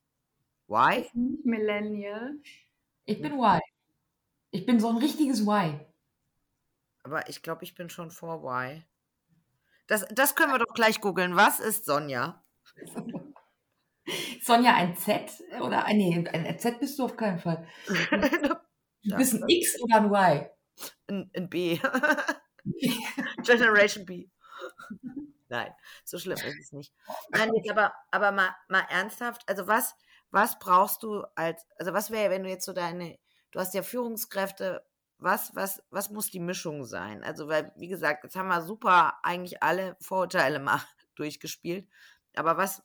Y? 0.70 1.06
Ist 1.06 1.16
nicht 1.16 1.46
Millennial. 1.46 2.36
Ich 3.06 3.22
bin 3.22 3.34
Y. 3.34 3.60
Ich 4.52 4.66
bin 4.68 4.80
so 4.80 4.90
ein 4.90 4.98
richtiges 4.98 5.42
Y. 5.42 5.80
Aber 7.04 7.30
ich 7.30 7.42
glaube, 7.42 7.64
ich 7.64 7.76
bin 7.76 7.90
schon 7.90 8.12
vor 8.12 8.44
Y. 8.44 8.84
Das, 9.88 10.06
das 10.12 10.36
können 10.36 10.52
wir 10.52 10.60
doch 10.60 10.74
gleich 10.74 11.02
googeln. 11.02 11.36
Was 11.36 11.60
ist 11.60 11.86
Sonja? 11.86 12.44
Sonja, 14.42 14.76
ein 14.76 14.96
Z 14.96 15.32
oder 15.62 15.86
ein, 15.86 15.98
nee, 15.98 16.28
ein 16.32 16.60
Z 16.60 16.80
bist 16.80 16.98
du 16.98 17.06
auf 17.06 17.16
keinen 17.16 17.40
Fall. 17.40 17.68
Du 19.02 19.16
bist 19.16 19.34
ein 19.34 19.48
X 19.48 19.82
oder 19.82 19.96
ein 19.96 20.06
Y? 20.08 20.50
ein, 21.08 21.32
ein 21.36 21.50
B. 21.50 21.80
Generation 23.44 24.06
B. 24.06 24.30
Nein, 25.48 25.74
so 26.04 26.18
schlimm 26.20 26.38
ist 26.38 26.60
es 26.60 26.72
nicht. 26.72 26.94
Nein, 27.30 27.54
jetzt 27.56 27.70
aber, 27.70 27.94
aber 28.12 28.32
mal, 28.32 28.56
mal 28.68 28.86
ernsthaft, 28.90 29.48
also 29.48 29.68
was, 29.68 29.96
was 30.30 30.60
brauchst 30.60 31.02
du 31.04 31.24
als, 31.36 31.66
also 31.78 31.94
was 31.94 32.12
wäre, 32.12 32.30
wenn 32.30 32.44
du 32.44 32.50
jetzt 32.50 32.66
so 32.66 32.74
deine, 32.74 33.18
du 33.52 33.60
hast 33.60 33.74
ja 33.74 33.82
Führungskräfte, 33.82 34.86
was, 35.20 35.56
was, 35.56 35.84
was 35.92 36.10
muss 36.10 36.32
die 36.32 36.40
Mischung 36.40 36.86
sein? 36.86 37.24
Also, 37.24 37.48
weil, 37.48 37.72
wie 37.78 37.88
gesagt, 37.88 38.24
jetzt 38.24 38.36
haben 38.36 38.48
wir 38.48 38.62
super 38.62 39.20
eigentlich 39.24 39.62
alle 39.64 39.96
Vorurteile 40.02 40.60
mal 40.60 40.82
durchgespielt. 41.16 41.88
Aber 42.36 42.58
was, 42.58 42.84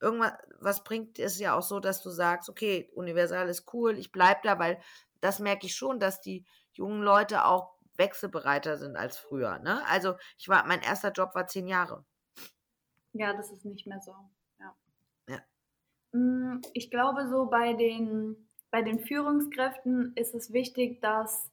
irgendwas, 0.00 0.32
was 0.60 0.84
bringt 0.84 1.18
es 1.18 1.38
ja 1.38 1.56
auch 1.56 1.62
so, 1.62 1.80
dass 1.80 2.02
du 2.02 2.10
sagst, 2.10 2.48
okay, 2.48 2.90
universal 2.94 3.48
ist 3.48 3.72
cool, 3.74 3.98
ich 3.98 4.12
bleibe 4.12 4.40
da, 4.44 4.58
weil 4.58 4.80
das 5.20 5.38
merke 5.40 5.66
ich 5.66 5.74
schon, 5.76 6.00
dass 6.00 6.20
die 6.20 6.44
jungen 6.72 7.02
Leute 7.02 7.44
auch 7.44 7.74
wechselbereiter 7.96 8.76
sind 8.76 8.96
als 8.96 9.16
früher. 9.18 9.58
Ne? 9.58 9.84
Also 9.86 10.16
ich 10.38 10.48
war, 10.48 10.66
mein 10.66 10.82
erster 10.82 11.12
Job 11.12 11.34
war 11.34 11.46
zehn 11.46 11.68
Jahre. 11.68 12.04
Ja, 13.12 13.32
das 13.32 13.50
ist 13.50 13.64
nicht 13.64 13.86
mehr 13.86 14.00
so. 14.00 14.12
Ja. 14.58 14.76
Ja. 15.28 15.40
Mm, 16.12 16.60
Ich 16.72 16.90
glaube, 16.90 17.28
so 17.28 17.46
bei 17.46 17.74
den, 17.74 18.48
bei 18.70 18.82
den 18.82 19.00
Führungskräften 19.00 20.12
ist 20.16 20.34
es 20.34 20.52
wichtig, 20.52 21.00
dass 21.00 21.50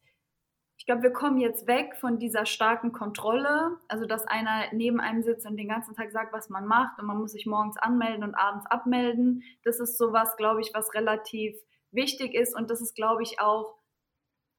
ich 0.82 0.88
glaube, 0.88 1.04
wir 1.04 1.14
kommen 1.14 1.38
jetzt 1.38 1.68
weg 1.68 1.96
von 1.96 2.18
dieser 2.18 2.48
starken 2.48 2.92
Kontrolle, 2.92 3.78
also 3.88 4.08
dass 4.08 4.26
einer 4.26 4.64
neben 4.72 5.00
einem 5.00 5.22
sitzt 5.22 5.46
und 5.46 5.56
den 5.56 5.68
ganzen 5.68 5.94
Tag 5.94 6.10
sagt, 6.12 6.34
was 6.34 6.50
man 6.50 6.66
macht 6.66 6.98
und 6.98 7.06
man 7.06 7.20
muss 7.20 7.34
sich 7.34 7.46
morgens 7.46 7.78
anmelden 7.78 8.24
und 8.24 8.34
abends 8.34 8.66
abmelden. 8.66 9.44
Das 9.64 9.80
ist 9.80 9.96
sowas, 9.96 10.36
glaube 10.38 10.60
ich, 10.60 10.72
was 10.74 10.96
relativ 10.96 11.56
wichtig 11.92 12.34
ist 12.34 12.56
und 12.56 12.72
das 12.72 12.82
ist, 12.82 12.96
glaube 12.96 13.22
ich, 13.22 13.40
auch 13.40 13.76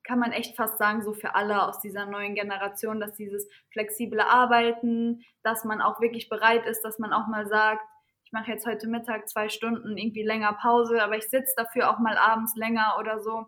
kann 0.04 0.20
man 0.20 0.30
echt 0.30 0.54
fast 0.54 0.78
sagen, 0.78 1.02
so 1.02 1.12
für 1.12 1.34
alle 1.34 1.66
aus 1.66 1.80
dieser 1.80 2.06
neuen 2.06 2.36
Generation, 2.36 3.00
dass 3.00 3.16
dieses 3.16 3.48
flexible 3.72 4.20
Arbeiten, 4.20 5.24
dass 5.42 5.64
man 5.64 5.82
auch 5.82 6.00
wirklich 6.00 6.28
bereit 6.28 6.66
ist, 6.66 6.82
dass 6.82 7.00
man 7.00 7.12
auch 7.12 7.26
mal 7.26 7.48
sagt, 7.48 7.82
ich 8.24 8.30
mache 8.30 8.52
jetzt 8.52 8.64
heute 8.64 8.86
Mittag 8.86 9.28
zwei 9.28 9.48
Stunden 9.48 9.96
irgendwie 9.96 10.22
länger 10.22 10.52
Pause, 10.52 11.02
aber 11.02 11.16
ich 11.16 11.28
sitze 11.28 11.54
dafür 11.56 11.90
auch 11.90 11.98
mal 11.98 12.16
abends 12.16 12.54
länger 12.54 12.94
oder 13.00 13.18
so. 13.18 13.46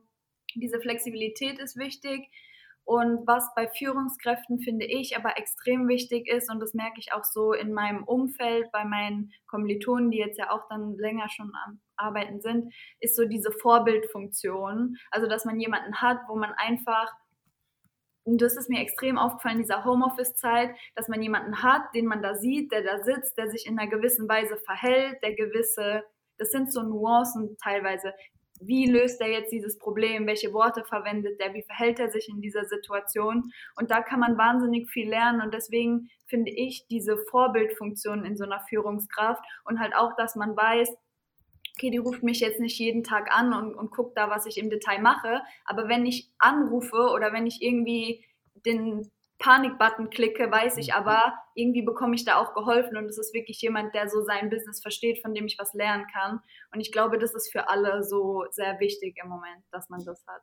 Diese 0.57 0.81
Flexibilität 0.81 1.61
ist 1.61 1.77
wichtig. 1.77 2.29
Und 2.87 3.27
was 3.27 3.49
bei 3.55 3.67
Führungskräften, 3.69 4.61
finde 4.61 4.85
ich, 4.85 5.17
aber 5.17 5.39
extrem 5.39 5.89
wichtig 5.89 6.29
ist, 6.29 6.51
und 6.51 6.61
das 6.61 6.75
merke 6.75 6.99
ich 6.99 7.15
auch 7.15 7.25
so 7.25 7.55
in 7.55 7.73
meinem 7.73 8.05
Umfeld, 8.05 8.71
bei 8.73 8.85
meinen 8.85 9.33
Kommilitonen, 9.47 10.11
die 10.11 10.19
jetzt 10.19 10.39
ja 10.39 10.51
auch 10.51 10.69
dann 10.69 10.99
länger 10.99 11.29
schon 11.31 11.51
am 11.65 11.81
Arbeiten 11.97 12.43
sind, 12.43 12.75
ist 13.01 13.17
so 13.17 13.25
diese 13.25 13.53
Vorbildfunktion. 13.53 14.97
Also, 15.11 15.27
dass 15.27 15.47
man 15.47 15.59
jemanden 15.59 16.03
hat, 16.03 16.19
wo 16.29 16.37
man 16.37 16.53
einfach, 16.53 17.11
und 18.25 18.43
das 18.43 18.57
ist 18.57 18.69
mir 18.69 18.81
extrem 18.81 19.17
aufgefallen 19.17 19.57
in 19.57 19.63
dieser 19.63 19.85
Homeoffice-Zeit, 19.85 20.77
dass 20.95 21.09
man 21.09 21.23
jemanden 21.23 21.63
hat, 21.63 21.83
den 21.95 22.05
man 22.05 22.23
da 22.23 22.35
sieht, 22.35 22.71
der 22.71 22.83
da 22.83 23.03
sitzt, 23.03 23.39
der 23.39 23.51
sich 23.51 23.67
in 23.67 23.79
einer 23.79 23.91
gewissen 23.91 24.29
Weise 24.29 24.59
verhält, 24.59 25.23
der 25.23 25.35
gewisse, 25.35 26.05
das 26.37 26.51
sind 26.51 26.71
so 26.71 26.83
Nuancen 26.83 27.57
teilweise, 27.63 28.13
wie 28.67 28.91
löst 28.91 29.21
er 29.21 29.31
jetzt 29.31 29.53
dieses 29.53 29.79
Problem, 29.79 30.27
welche 30.27 30.53
Worte 30.53 30.85
verwendet 30.85 31.41
er, 31.41 31.55
wie 31.55 31.63
verhält 31.63 31.99
er 31.99 32.11
sich 32.11 32.29
in 32.29 32.41
dieser 32.41 32.65
Situation. 32.65 33.53
Und 33.77 33.91
da 33.91 34.03
kann 34.03 34.21
man 34.21 34.39
wahnsinnig 34.39 34.91
viel 34.91 35.09
lernen. 35.09 35.41
Und 35.41 35.55
deswegen 35.55 36.09
finde 36.27 36.51
ich 36.51 36.87
diese 36.89 37.17
Vorbildfunktion 37.31 38.25
in 38.25 38.37
so 38.37 38.45
einer 38.45 38.61
Führungskraft 38.69 39.43
und 39.65 39.81
halt 39.81 39.95
auch, 39.95 40.15
dass 40.17 40.37
man 40.37 40.57
weiß, 40.57 40.89
okay, 41.77 41.91
die 41.91 41.99
ruft 41.99 42.23
mich 42.23 42.41
jetzt 42.41 42.61
nicht 42.61 42.79
jeden 42.79 43.03
Tag 43.03 43.37
an 43.37 43.53
und, 43.53 43.75
und 43.75 43.91
guckt 43.91 44.17
da, 44.17 44.31
was 44.31 44.47
ich 44.47 44.59
im 44.59 44.71
Detail 44.71 45.01
mache. 45.01 45.43
Aber 45.65 45.89
wenn 45.89 46.07
ich 46.07 46.31
anrufe 46.39 47.11
oder 47.13 47.33
wenn 47.33 47.47
ich 47.47 47.63
irgendwie 47.63 48.25
den 48.65 49.11
Panik-Button 49.39 50.11
klicke, 50.11 50.51
weiß 50.51 50.77
ich 50.79 50.95
aber, 50.95 51.35
irgendwie 51.55 51.83
bekomme 51.83 52.15
ich 52.15 52.25
da 52.25 52.37
auch 52.37 52.55
geholfen 52.55 52.97
und 52.97 53.07
es 53.07 53.19
ist 53.19 53.35
wirklich 53.35 53.61
jemand, 53.61 53.95
der 53.95 54.09
so 54.09 54.23
sein 54.23 54.51
Business 54.51 54.81
versteht, 54.81 55.21
von 55.21 55.35
dem 55.35 55.47
ich 55.47 55.59
was 55.59 55.75
lernen 55.75 56.07
kann. 56.13 56.41
Und 56.73 56.81
ich 56.81 56.93
glaube, 56.93 57.19
das 57.19 57.35
ist 57.35 57.51
für 57.51 57.69
alle 57.69 58.03
so 58.05 58.45
sehr 58.51 58.79
wichtig 58.81 59.17
im 59.23 59.29
Moment, 59.29 59.65
dass 59.71 59.89
man 59.89 60.05
das 60.05 60.25
hat. 60.27 60.43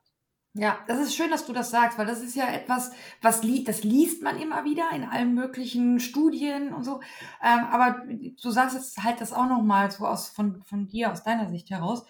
Ja, 0.54 0.78
das 0.86 1.00
ist 1.00 1.16
schön, 1.16 1.30
dass 1.30 1.46
du 1.46 1.54
das 1.54 1.70
sagst, 1.70 1.96
weil 1.96 2.04
das 2.04 2.20
ist 2.20 2.36
ja 2.36 2.46
etwas, 2.52 2.92
was 3.22 3.42
li 3.42 3.64
das 3.64 3.84
liest 3.84 4.22
man 4.22 4.38
immer 4.38 4.64
wieder 4.64 4.90
in 4.94 5.04
allen 5.04 5.34
möglichen 5.34 5.98
Studien 5.98 6.74
und 6.74 6.84
so. 6.84 7.00
Ähm, 7.42 7.64
aber 7.70 8.02
du 8.06 8.50
sagst 8.50 8.76
jetzt 8.76 9.02
halt 9.02 9.22
das 9.22 9.32
auch 9.32 9.46
nochmal 9.46 9.90
so 9.90 10.06
aus 10.06 10.28
von, 10.28 10.62
von 10.64 10.88
dir, 10.88 11.10
aus 11.10 11.24
deiner 11.24 11.48
Sicht 11.48 11.70
heraus. 11.70 12.04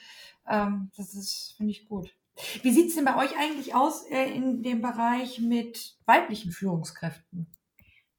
Ähm, 0.48 0.90
das 0.96 1.14
ist, 1.14 1.54
finde 1.56 1.70
ich 1.70 1.88
gut. 1.88 2.12
Wie 2.62 2.72
sieht 2.72 2.88
es 2.88 2.94
denn 2.94 3.04
bei 3.04 3.16
euch 3.16 3.36
eigentlich 3.38 3.74
aus 3.74 4.06
äh, 4.10 4.30
in 4.34 4.62
dem 4.62 4.80
Bereich 4.80 5.38
mit 5.40 5.96
weiblichen 6.06 6.50
Führungskräften? 6.50 7.46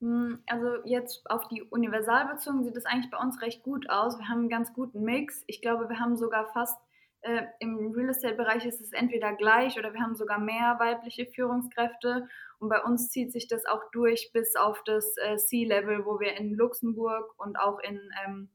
Hm, 0.02 0.44
Also 0.48 0.84
jetzt 0.86 1.30
auf 1.30 1.48
die 1.48 1.64
Universal 1.64 2.28
bezogen 2.28 2.64
sieht 2.64 2.76
es 2.76 2.86
eigentlich 2.86 3.12
bei 3.12 3.18
uns 3.18 3.42
recht 3.42 3.64
gut 3.64 3.90
aus. 3.90 4.18
Wir 4.18 4.28
haben 4.28 4.40
einen 4.40 4.50
ganz 4.50 4.74
guten 4.74 5.04
Mix. 5.04 5.44
Ich 5.48 5.62
glaube, 5.62 5.90
wir 5.90 6.00
haben 6.00 6.16
sogar 6.18 6.46
fast 6.48 6.78
äh, 7.22 7.44
im 7.60 7.94
Real 7.94 8.10
Estate-Bereich 8.10 8.66
ist 8.66 8.82
es 8.82 8.92
entweder 8.92 9.34
gleich 9.34 9.80
oder 9.80 9.94
wir 9.94 10.02
haben 10.02 10.16
sogar 10.16 10.40
mehr 10.40 10.76
weibliche 10.80 11.26
Führungskräfte. 11.26 12.28
Und 12.60 12.70
bei 12.70 12.82
uns 12.84 13.10
zieht 13.10 13.32
sich 13.32 13.48
das 13.48 13.66
auch 13.66 13.82
durch 13.92 14.32
bis 14.34 14.56
auf 14.56 14.84
das 14.84 15.16
äh, 15.18 15.38
C-Level, 15.38 16.06
wo 16.06 16.20
wir 16.20 16.36
in 16.36 16.54
Luxemburg 16.54 17.34
und 17.38 17.58
auch 17.58 17.80
in, 17.80 18.00
ähm, 18.26 18.50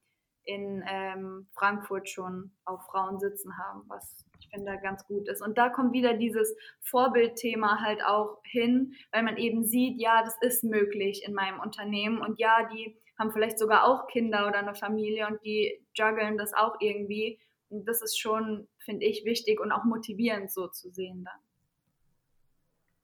in 0.48 0.82
ähm, 0.88 1.46
Frankfurt 1.52 2.08
schon 2.08 2.50
auch 2.64 2.82
Frauen 2.90 3.20
sitzen 3.20 3.58
haben, 3.58 3.82
was 3.88 4.24
ich 4.40 4.48
finde 4.48 4.78
ganz 4.82 5.06
gut 5.06 5.28
ist. 5.28 5.42
Und 5.42 5.58
da 5.58 5.68
kommt 5.68 5.92
wieder 5.92 6.14
dieses 6.14 6.56
Vorbildthema 6.80 7.82
halt 7.82 8.02
auch 8.02 8.40
hin, 8.44 8.94
weil 9.12 9.24
man 9.24 9.36
eben 9.36 9.62
sieht, 9.62 10.00
ja, 10.00 10.22
das 10.22 10.38
ist 10.40 10.64
möglich 10.64 11.22
in 11.26 11.34
meinem 11.34 11.60
Unternehmen 11.60 12.22
und 12.22 12.38
ja, 12.38 12.66
die 12.72 12.96
haben 13.18 13.30
vielleicht 13.30 13.58
sogar 13.58 13.84
auch 13.84 14.06
Kinder 14.06 14.48
oder 14.48 14.60
eine 14.60 14.74
Familie 14.74 15.26
und 15.26 15.44
die 15.44 15.84
juggeln 15.92 16.38
das 16.38 16.54
auch 16.54 16.76
irgendwie. 16.80 17.38
Und 17.68 17.86
das 17.86 18.00
ist 18.00 18.18
schon, 18.18 18.68
finde 18.78 19.04
ich, 19.04 19.26
wichtig 19.26 19.60
und 19.60 19.70
auch 19.70 19.84
motivierend 19.84 20.50
so 20.50 20.68
zu 20.68 20.88
sehen 20.90 21.24
dann. 21.24 21.40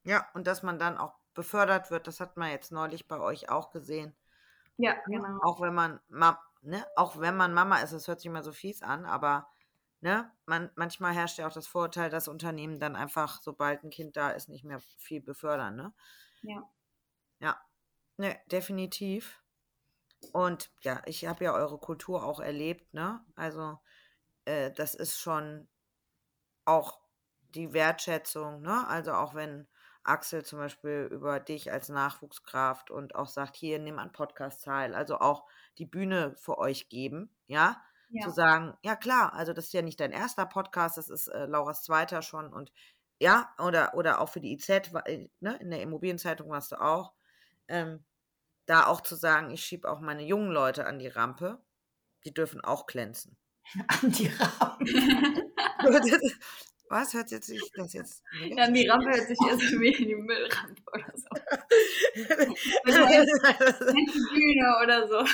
Ja, 0.04 0.26
und 0.32 0.46
dass 0.46 0.62
man 0.62 0.78
dann 0.78 0.96
auch 0.96 1.12
befördert 1.34 1.90
wird, 1.90 2.06
das 2.06 2.20
hat 2.20 2.38
man 2.38 2.50
jetzt 2.50 2.72
neulich 2.72 3.06
bei 3.06 3.20
euch 3.20 3.50
auch 3.50 3.70
gesehen. 3.70 4.14
Ja, 4.78 4.94
genau. 5.06 5.40
Auch 5.42 5.60
wenn 5.60 5.74
man, 5.74 6.00
Ma 6.08 6.38
ne, 6.64 6.86
auch 6.96 7.18
wenn 7.20 7.36
man 7.36 7.54
Mama 7.54 7.78
ist, 7.78 7.92
das 7.92 8.08
hört 8.08 8.20
sich 8.20 8.26
immer 8.26 8.42
so 8.42 8.52
fies 8.52 8.82
an, 8.82 9.04
aber 9.06 9.48
ne, 10.00 10.30
man, 10.46 10.70
manchmal 10.76 11.14
herrscht 11.14 11.38
ja 11.38 11.46
auch 11.48 11.52
das 11.52 11.66
Vorurteil, 11.66 12.10
dass 12.10 12.28
Unternehmen 12.28 12.78
dann 12.80 12.96
einfach, 12.96 13.40
sobald 13.42 13.84
ein 13.84 13.90
Kind 13.90 14.16
da 14.16 14.30
ist, 14.30 14.48
nicht 14.48 14.64
mehr 14.64 14.80
viel 14.98 15.20
befördern, 15.20 15.76
ne? 15.76 15.94
Ja. 16.42 16.68
Ja, 17.40 17.60
ne, 18.16 18.38
definitiv. 18.50 19.42
Und 20.32 20.70
ja, 20.82 21.02
ich 21.06 21.26
habe 21.26 21.44
ja 21.44 21.54
eure 21.54 21.78
Kultur 21.78 22.24
auch 22.24 22.40
erlebt, 22.40 22.94
ne? 22.94 23.24
Also, 23.36 23.78
äh, 24.46 24.72
das 24.72 24.94
ist 24.94 25.20
schon 25.20 25.68
auch 26.64 27.00
die 27.54 27.72
Wertschätzung, 27.72 28.62
ne? 28.62 28.86
Also 28.88 29.12
auch 29.14 29.34
wenn 29.34 29.68
Axel 30.06 30.44
zum 30.44 30.58
Beispiel 30.58 31.08
über 31.10 31.40
dich 31.40 31.72
als 31.72 31.88
Nachwuchskraft 31.88 32.90
und 32.90 33.14
auch 33.14 33.28
sagt, 33.28 33.56
hier, 33.56 33.78
nimm 33.78 33.98
an 33.98 34.12
Podcast 34.12 34.64
teil, 34.64 34.94
also 34.94 35.18
auch 35.18 35.46
die 35.78 35.86
Bühne 35.86 36.34
für 36.36 36.58
euch 36.58 36.88
geben, 36.88 37.34
ja? 37.46 37.82
Zu 38.18 38.30
Ja. 38.30 38.34
sagen, 38.34 38.74
ja 38.82 38.96
klar, 38.96 39.32
also 39.34 39.52
das 39.52 39.66
ist 39.66 39.72
ja 39.74 39.82
nicht 39.82 40.00
dein 40.00 40.12
erster 40.12 40.46
Podcast, 40.46 40.96
das 40.98 41.10
ist 41.10 41.28
äh, 41.28 41.46
Lauras 41.46 41.82
zweiter 41.84 42.22
schon 42.22 42.52
und 42.52 42.72
ja, 43.20 43.54
oder, 43.58 43.94
oder 43.94 44.20
auch 44.20 44.28
für 44.28 44.40
die 44.40 44.52
IZ, 44.54 44.68
äh, 44.70 45.28
ne? 45.40 45.56
In 45.60 45.70
der 45.70 45.82
Immobilienzeitung 45.82 46.50
warst 46.50 46.72
du 46.72 46.80
auch. 46.80 47.12
Ähm, 47.68 48.04
da 48.66 48.86
auch 48.86 49.00
zu 49.02 49.16
sagen, 49.16 49.50
ich 49.50 49.64
schiebe 49.64 49.90
auch 49.90 50.00
meine 50.00 50.24
jungen 50.24 50.50
Leute 50.50 50.86
an 50.86 50.98
die 50.98 51.08
Rampe, 51.08 51.62
die 52.24 52.34
dürfen 52.34 52.62
auch 52.62 52.86
glänzen. 52.86 53.36
An 53.88 54.10
die 54.12 54.28
Rahmen. 54.28 54.88
Was 56.94 57.12
hört 57.12 57.32
jetzt 57.32 57.48
sich 57.48 57.60
das 57.74 57.92
jetzt? 57.92 58.22
Ja, 58.56 58.70
die 58.70 58.86
Rampe 58.86 59.06
hört 59.10 59.26
sich 59.26 59.36
eher 59.44 59.56
so 59.56 59.80
wie 59.80 59.90
die 59.90 60.14
Müllrampe 60.14 60.80
oder 60.92 61.12
so. 61.16 61.26
Bühne 64.32 64.78
oder 64.80 65.08
so. 65.08 65.26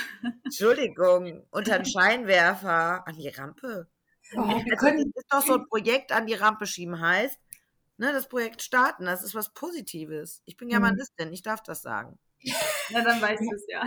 Entschuldigung, 0.43 1.47
unter 1.51 1.77
den 1.79 1.85
Scheinwerfer 1.85 3.07
an 3.07 3.15
die 3.15 3.29
Rampe. 3.29 3.89
Oh, 4.37 4.39
wir 4.39 4.73
Also, 4.81 4.87
das 4.87 5.05
ist 5.05 5.27
doch 5.29 5.43
so 5.47 5.55
ein 5.57 5.67
Projekt 5.69 6.13
an 6.13 6.27
die 6.27 6.33
Rampe 6.33 6.67
schieben 6.67 6.99
heißt, 6.99 7.39
ne, 7.99 8.11
das 8.15 8.27
Projekt 8.27 8.63
starten, 8.63 9.05
das 9.05 9.23
ist 9.23 9.35
was 9.35 9.53
Positives. 9.53 10.41
Ich 10.47 10.57
bin 10.57 10.69
Mhm. 10.69 10.73
Germanistin, 10.73 11.31
ich 11.31 11.43
darf 11.43 11.63
das 11.63 11.83
sagen. 11.83 12.19
Ja, 12.89 13.05
dann 13.05 13.21
weißt 13.21 13.43
du 13.43 13.55
es 13.55 13.67
ja. 13.69 13.85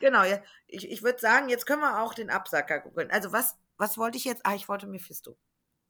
Genau, 0.00 0.22
ja. 0.22 0.42
Ich, 0.66 0.86
ich 0.88 1.02
würde 1.02 1.18
sagen, 1.18 1.48
jetzt 1.48 1.64
können 1.64 1.80
wir 1.80 2.02
auch 2.02 2.12
den 2.12 2.28
Absacker 2.28 2.80
gucken. 2.80 3.10
Also 3.10 3.32
was, 3.32 3.56
was 3.78 3.96
wollte 3.96 4.18
ich 4.18 4.24
jetzt? 4.26 4.44
Ah, 4.44 4.54
ich 4.54 4.68
wollte 4.68 4.86
Mephisto 4.86 5.38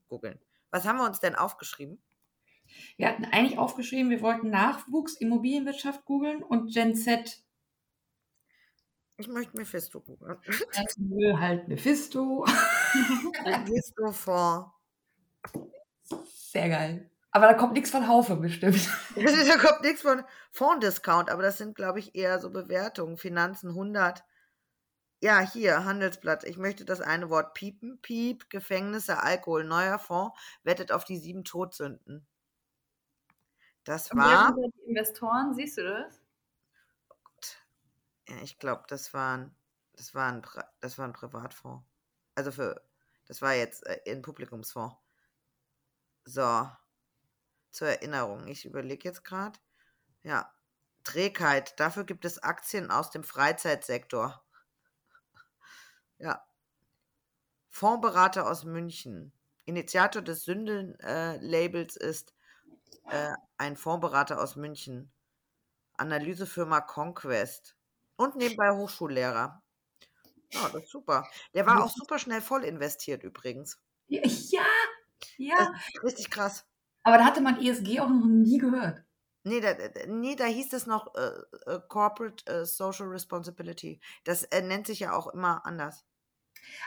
googeln. 0.07 0.39
Was 0.71 0.85
haben 0.85 0.97
wir 0.97 1.05
uns 1.05 1.19
denn 1.19 1.35
aufgeschrieben? 1.35 2.01
Wir 2.97 3.07
hatten 3.07 3.25
eigentlich 3.25 3.57
aufgeschrieben, 3.57 4.11
wir 4.11 4.21
wollten 4.21 4.49
Nachwuchs, 4.49 5.15
Immobilienwirtschaft 5.15 6.05
googeln 6.05 6.43
und 6.43 6.71
Gen 6.73 6.95
Z. 6.95 7.43
Ich 9.17 9.27
möchte 9.27 9.57
Mephisto 9.57 9.99
googeln. 9.99 10.37
Das 10.73 10.95
will 10.97 11.39
halt 11.39 11.67
Mephisto. 11.67 12.45
Mephisto 13.43 14.11
vor. 14.11 14.79
Sehr 16.13 16.69
geil. 16.69 17.11
Aber 17.31 17.47
da 17.47 17.53
kommt 17.53 17.73
nichts 17.73 17.91
von 17.91 18.07
Haufe 18.07 18.35
bestimmt. 18.37 18.89
da 19.15 19.57
kommt 19.57 19.81
nichts 19.81 20.01
von 20.01 20.23
Fonddiscount, 20.51 21.29
aber 21.29 21.43
das 21.43 21.57
sind, 21.57 21.75
glaube 21.75 21.99
ich, 21.99 22.15
eher 22.15 22.39
so 22.39 22.49
Bewertungen. 22.49 23.17
Finanzen 23.17 23.69
100. 23.69 24.23
Ja, 25.21 25.41
hier, 25.41 25.83
Handelsblatt. 25.85 26.43
Ich 26.45 26.57
möchte 26.57 26.85
das 26.85 27.01
eine 27.01 27.29
Wort 27.29 27.53
piepen. 27.53 27.99
Piep, 28.01 28.49
Gefängnisse, 28.49 29.21
Alkohol, 29.21 29.63
neuer 29.65 29.99
Fonds, 29.99 30.37
wettet 30.63 30.91
auf 30.91 31.03
die 31.03 31.17
sieben 31.17 31.43
Todsünden. 31.43 32.25
Das 33.83 34.15
war. 34.15 34.53
die 34.55 34.89
Investoren? 34.89 35.53
Siehst 35.53 35.77
du 35.77 35.83
das? 35.83 36.21
Ja, 38.29 38.37
ich 38.43 38.59
glaube, 38.59 38.83
das 38.87 39.13
war 39.13 39.37
ein, 39.37 39.55
das 39.93 40.13
war 40.13 40.31
ein, 40.31 40.41
Pri- 40.41 40.65
das 40.79 40.97
war 40.97 41.05
ein 41.05 41.13
Privatfonds. 41.13 41.83
Also 42.35 42.51
für, 42.51 42.81
das 43.25 43.41
war 43.41 43.53
jetzt 43.55 43.85
äh, 43.87 43.99
ein 44.07 44.21
Publikumsfonds. 44.21 44.95
So, 46.25 46.69
zur 47.71 47.87
Erinnerung. 47.87 48.47
Ich 48.47 48.65
überlege 48.65 49.07
jetzt 49.09 49.23
gerade. 49.23 49.59
Ja, 50.23 50.53
Trägheit. 51.03 51.79
Dafür 51.79 52.03
gibt 52.03 52.25
es 52.25 52.41
Aktien 52.43 52.91
aus 52.91 53.09
dem 53.11 53.23
Freizeitsektor. 53.23 54.43
Ja. 56.19 56.45
Fondsberater 57.69 58.47
aus 58.49 58.63
München. 58.63 59.31
Initiator 59.65 60.21
des 60.21 60.43
Sünden-Labels 60.43 61.95
ist 61.95 62.33
äh, 63.09 63.33
ein 63.57 63.75
Fondsberater 63.77 64.41
aus 64.41 64.55
München. 64.55 65.11
Analysefirma 65.97 66.81
Conquest. 66.81 67.75
Und 68.17 68.35
nebenbei 68.35 68.71
Hochschullehrer. 68.71 69.63
Ja, 70.51 70.69
das 70.69 70.83
ist 70.83 70.91
super. 70.91 71.27
Der 71.53 71.65
war 71.65 71.83
auch 71.83 71.89
super 71.89 72.19
schnell 72.19 72.41
voll 72.41 72.63
investiert 72.63 73.23
übrigens. 73.23 73.79
Ja, 74.09 74.65
ja, 75.37 75.73
richtig 76.03 76.29
krass. 76.29 76.65
Aber 77.03 77.17
da 77.17 77.25
hatte 77.25 77.41
man 77.41 77.59
ESG 77.61 77.99
auch 77.99 78.09
noch 78.09 78.25
nie 78.25 78.57
gehört. 78.57 79.03
Nee, 79.43 79.61
da, 79.61 79.73
da- 79.73 80.05
nee, 80.07 80.35
da 80.35 80.45
hieß 80.45 80.73
es 80.73 80.85
noch 80.85 81.13
äh, 81.15 81.31
äh, 81.65 81.79
Corporate 81.87 82.45
äh, 82.47 82.65
Social 82.65 83.07
Responsibility. 83.07 83.99
Das 84.23 84.43
äh, 84.43 84.61
nennt 84.61 84.87
sich 84.87 84.99
ja 85.01 85.13
auch 85.13 85.27
immer 85.27 85.65
anders. 85.65 86.05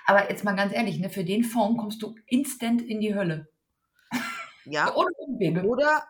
Aber 0.07 0.31
jetzt 0.31 0.45
mal 0.45 0.57
ganz 0.57 0.73
ehrlich, 0.73 0.99
ne, 0.99 1.11
für 1.11 1.25
den 1.25 1.45
Fonds 1.45 1.81
kommst 1.81 2.03
du 2.03 2.15
instant 2.27 2.83
in 2.83 3.01
die 3.01 3.15
Hölle. 3.15 3.49
Ja. 4.65 4.93
Ohne 4.97 5.13
Umwege. 5.19 5.63
Oder, 5.65 6.05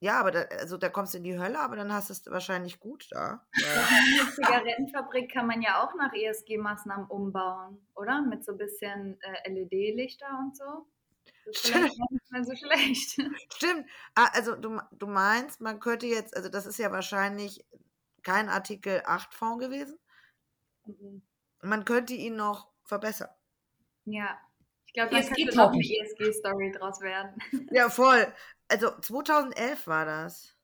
ja, 0.00 0.20
aber 0.20 0.30
da, 0.30 0.40
also 0.42 0.76
da 0.76 0.88
kommst 0.88 1.14
du 1.14 1.18
in 1.18 1.24
die 1.24 1.38
Hölle, 1.38 1.58
aber 1.58 1.76
dann 1.76 1.92
hast 1.92 2.10
du 2.10 2.12
es 2.12 2.26
wahrscheinlich 2.26 2.78
gut 2.78 3.08
da. 3.10 3.46
Eine 3.54 4.30
Zigarettenfabrik 4.32 5.32
kann 5.32 5.46
man 5.46 5.62
ja 5.62 5.82
auch 5.82 5.94
nach 5.94 6.12
ESG-Maßnahmen 6.12 7.06
umbauen, 7.08 7.86
oder? 7.94 8.22
Mit 8.22 8.44
so 8.44 8.52
ein 8.52 8.58
bisschen 8.58 9.18
äh, 9.22 9.50
LED-Lichter 9.50 10.28
und 10.40 10.56
so. 10.56 10.86
Das 11.46 11.56
ist 11.56 11.66
vielleicht 11.66 11.98
nicht 11.98 12.30
mehr 12.30 12.44
so 12.44 12.54
schlecht. 12.54 13.20
stimmt. 13.54 13.86
Ah, 14.14 14.28
also 14.32 14.56
du, 14.56 14.80
du 14.92 15.06
meinst, 15.06 15.60
man 15.60 15.80
könnte 15.80 16.06
jetzt, 16.06 16.36
also 16.36 16.48
das 16.48 16.66
ist 16.66 16.78
ja 16.78 16.90
wahrscheinlich 16.90 17.64
kein 18.22 18.48
Artikel 18.48 19.02
8 19.04 19.34
Fonds 19.34 19.64
gewesen. 19.64 19.98
Mhm. 20.86 21.22
Man 21.62 21.84
könnte 21.84 22.14
ihn 22.14 22.36
noch 22.36 22.73
verbessern. 22.84 23.30
ja. 24.04 24.38
Ich 24.86 24.92
glaube, 24.96 25.10
da 25.10 25.18
ESG 25.18 25.34
könnte 25.34 25.56
noch 25.56 25.72
eine 25.72 25.72
tauglich. 25.72 26.00
ESG-Story 26.00 26.70
draus 26.70 27.00
werden. 27.00 27.34
Ja, 27.72 27.90
voll. 27.90 28.32
Also 28.68 28.90
2011 29.00 29.88
war 29.88 30.04
das. 30.06 30.54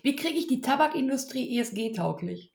Wie 0.00 0.16
kriege 0.16 0.38
ich 0.38 0.46
die 0.46 0.62
Tabakindustrie 0.62 1.58
ESG-tauglich? 1.58 2.54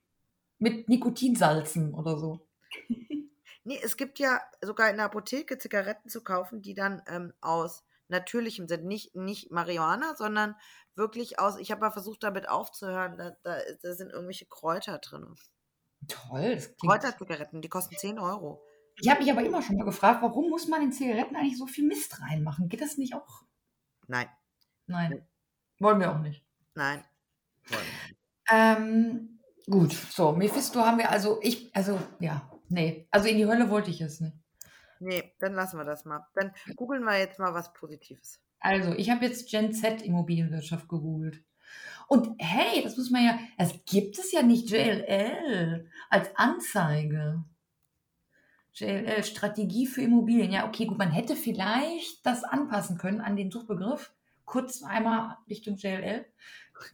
Mit 0.57 0.89
Nikotinsalzen 0.89 1.93
oder 1.93 2.17
so. 2.17 2.47
Nee, 3.65 3.79
es 3.81 3.95
gibt 3.95 4.19
ja 4.19 4.41
sogar 4.61 4.89
in 4.89 4.97
der 4.97 5.05
Apotheke 5.05 5.57
Zigaretten 5.57 6.09
zu 6.09 6.21
kaufen, 6.21 6.61
die 6.61 6.73
dann 6.73 7.01
ähm, 7.07 7.31
aus 7.39 7.85
natürlichem 8.09 8.67
sind. 8.67 8.83
Nicht, 8.83 9.15
nicht 9.15 9.51
Marihuana, 9.51 10.15
sondern 10.15 10.55
wirklich 10.95 11.39
aus. 11.39 11.57
Ich 11.57 11.71
habe 11.71 11.79
mal 11.79 11.91
versucht, 11.91 12.23
damit 12.23 12.49
aufzuhören. 12.49 13.17
Da, 13.17 13.37
da, 13.43 13.59
da 13.81 13.93
sind 13.93 14.11
irgendwelche 14.11 14.47
Kräuter 14.47 14.97
drin. 14.97 15.35
Toll, 16.09 16.55
das 16.55 16.65
klingt. 16.75 16.81
Kräuterzigaretten, 16.81 17.61
die 17.61 17.69
kosten 17.69 17.95
10 17.95 18.19
Euro. 18.19 18.61
Ich 19.01 19.09
habe 19.09 19.21
mich 19.21 19.31
aber 19.31 19.43
immer 19.43 19.61
schon 19.61 19.77
mal 19.77 19.85
gefragt, 19.85 20.21
warum 20.21 20.49
muss 20.49 20.67
man 20.67 20.81
in 20.81 20.91
Zigaretten 20.91 21.35
eigentlich 21.35 21.57
so 21.57 21.65
viel 21.67 21.85
Mist 21.85 22.21
reinmachen? 22.21 22.69
Geht 22.69 22.81
das 22.81 22.97
nicht 22.97 23.15
auch? 23.15 23.43
Nein, 24.07 24.27
Nein. 24.87 25.25
Wollen 25.79 25.99
wir 25.99 26.11
auch 26.11 26.19
nicht. 26.19 26.43
nein. 26.75 27.03
wollen 27.67 27.81
wir 27.81 28.07
nicht. 28.07 28.19
Ähm, 28.51 29.39
gut, 29.69 29.93
so, 29.93 30.33
Mephisto 30.33 30.81
haben 30.81 30.97
wir 30.97 31.09
also, 31.09 31.39
ich, 31.41 31.75
also, 31.75 31.99
ja, 32.19 32.49
nee, 32.69 33.07
also 33.11 33.27
in 33.27 33.37
die 33.37 33.45
Hölle 33.45 33.69
wollte 33.69 33.89
ich 33.89 34.01
es 34.01 34.19
nicht. 34.19 34.37
Nee, 34.99 35.33
dann 35.39 35.53
lassen 35.53 35.77
wir 35.77 35.85
das 35.85 36.05
mal. 36.05 36.25
Dann 36.35 36.53
googeln 36.75 37.03
wir 37.03 37.17
jetzt 37.17 37.39
mal 37.39 37.53
was 37.53 37.73
Positives. 37.73 38.39
Also, 38.59 38.93
ich 38.93 39.09
habe 39.09 39.25
jetzt 39.25 39.49
Gen 39.49 39.73
Z 39.73 40.01
Immobilienwirtschaft 40.01 40.87
gegoogelt. 40.87 41.43
Und 42.07 42.35
hey, 42.39 42.83
das 42.83 42.95
muss 42.97 43.09
man 43.09 43.23
ja, 43.25 43.39
das 43.57 43.73
gibt 43.85 44.17
es 44.17 44.31
ja 44.31 44.43
nicht 44.43 44.69
JLL 44.69 45.89
als 46.09 46.35
Anzeige. 46.35 47.43
JLL, 48.75 49.23
Strategie 49.23 49.85
für 49.85 50.01
Immobilien. 50.01 50.51
Ja, 50.51 50.67
okay, 50.67 50.85
gut, 50.85 50.97
man 50.97 51.11
hätte 51.11 51.35
vielleicht 51.35 52.25
das 52.25 52.43
anpassen 52.43 52.97
können 52.97 53.21
an 53.21 53.35
den 53.35 53.51
Suchbegriff. 53.51 54.13
Kurz 54.45 54.83
einmal 54.83 55.37
Richtung 55.49 55.75
JLL. 55.75 56.25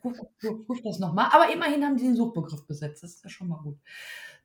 Ruf, 0.03 0.19
ruf, 0.43 0.69
ruf 0.69 0.81
das 0.83 0.99
nochmal. 0.99 1.29
Aber 1.31 1.51
immerhin 1.53 1.83
haben 1.83 1.97
sie 1.97 2.05
den 2.05 2.15
Suchbegriff 2.15 2.65
besetzt. 2.67 3.03
Das 3.03 3.15
ist 3.15 3.23
ja 3.23 3.29
schon 3.29 3.47
mal 3.47 3.61
gut. 3.61 3.77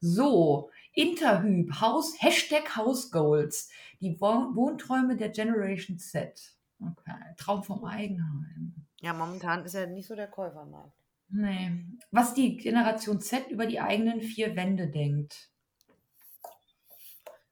So, 0.00 0.70
Interhyp, 0.92 1.80
Haus, 1.80 2.14
Hashtag 2.18 2.76
House 2.76 3.10
Goals. 3.10 3.70
Die 4.00 4.20
Wohn 4.20 4.54
Wohnträume 4.54 5.16
der 5.16 5.30
Generation 5.30 5.98
Z. 5.98 6.56
Okay, 6.80 7.12
Traum 7.36 7.62
vom 7.62 7.84
Eigenheim. 7.84 8.74
Ja, 9.00 9.12
momentan 9.12 9.64
ist 9.64 9.74
ja 9.74 9.86
nicht 9.86 10.06
so 10.06 10.14
der 10.14 10.28
Käufermarkt. 10.28 10.92
Nee. 11.28 11.72
Was 12.10 12.34
die 12.34 12.56
Generation 12.56 13.20
Z 13.20 13.50
über 13.50 13.66
die 13.66 13.80
eigenen 13.80 14.20
vier 14.20 14.56
Wände 14.56 14.88
denkt. 14.88 15.50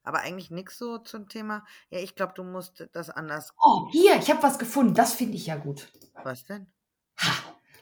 Aber 0.03 0.19
eigentlich 0.19 0.51
nichts 0.51 0.77
so 0.77 0.97
zum 0.97 1.29
Thema. 1.29 1.65
Ja, 1.89 1.99
ich 1.99 2.15
glaube, 2.15 2.33
du 2.35 2.43
musst 2.43 2.87
das 2.91 3.09
anders. 3.09 3.53
Oh, 3.63 3.87
hier, 3.91 4.17
ich 4.17 4.29
habe 4.29 4.43
was 4.43 4.59
gefunden. 4.59 4.93
Das 4.93 5.13
finde 5.13 5.35
ich 5.35 5.47
ja 5.47 5.55
gut. 5.55 5.91
Was 6.23 6.43
denn? 6.43 6.67
Ha! 7.17 7.31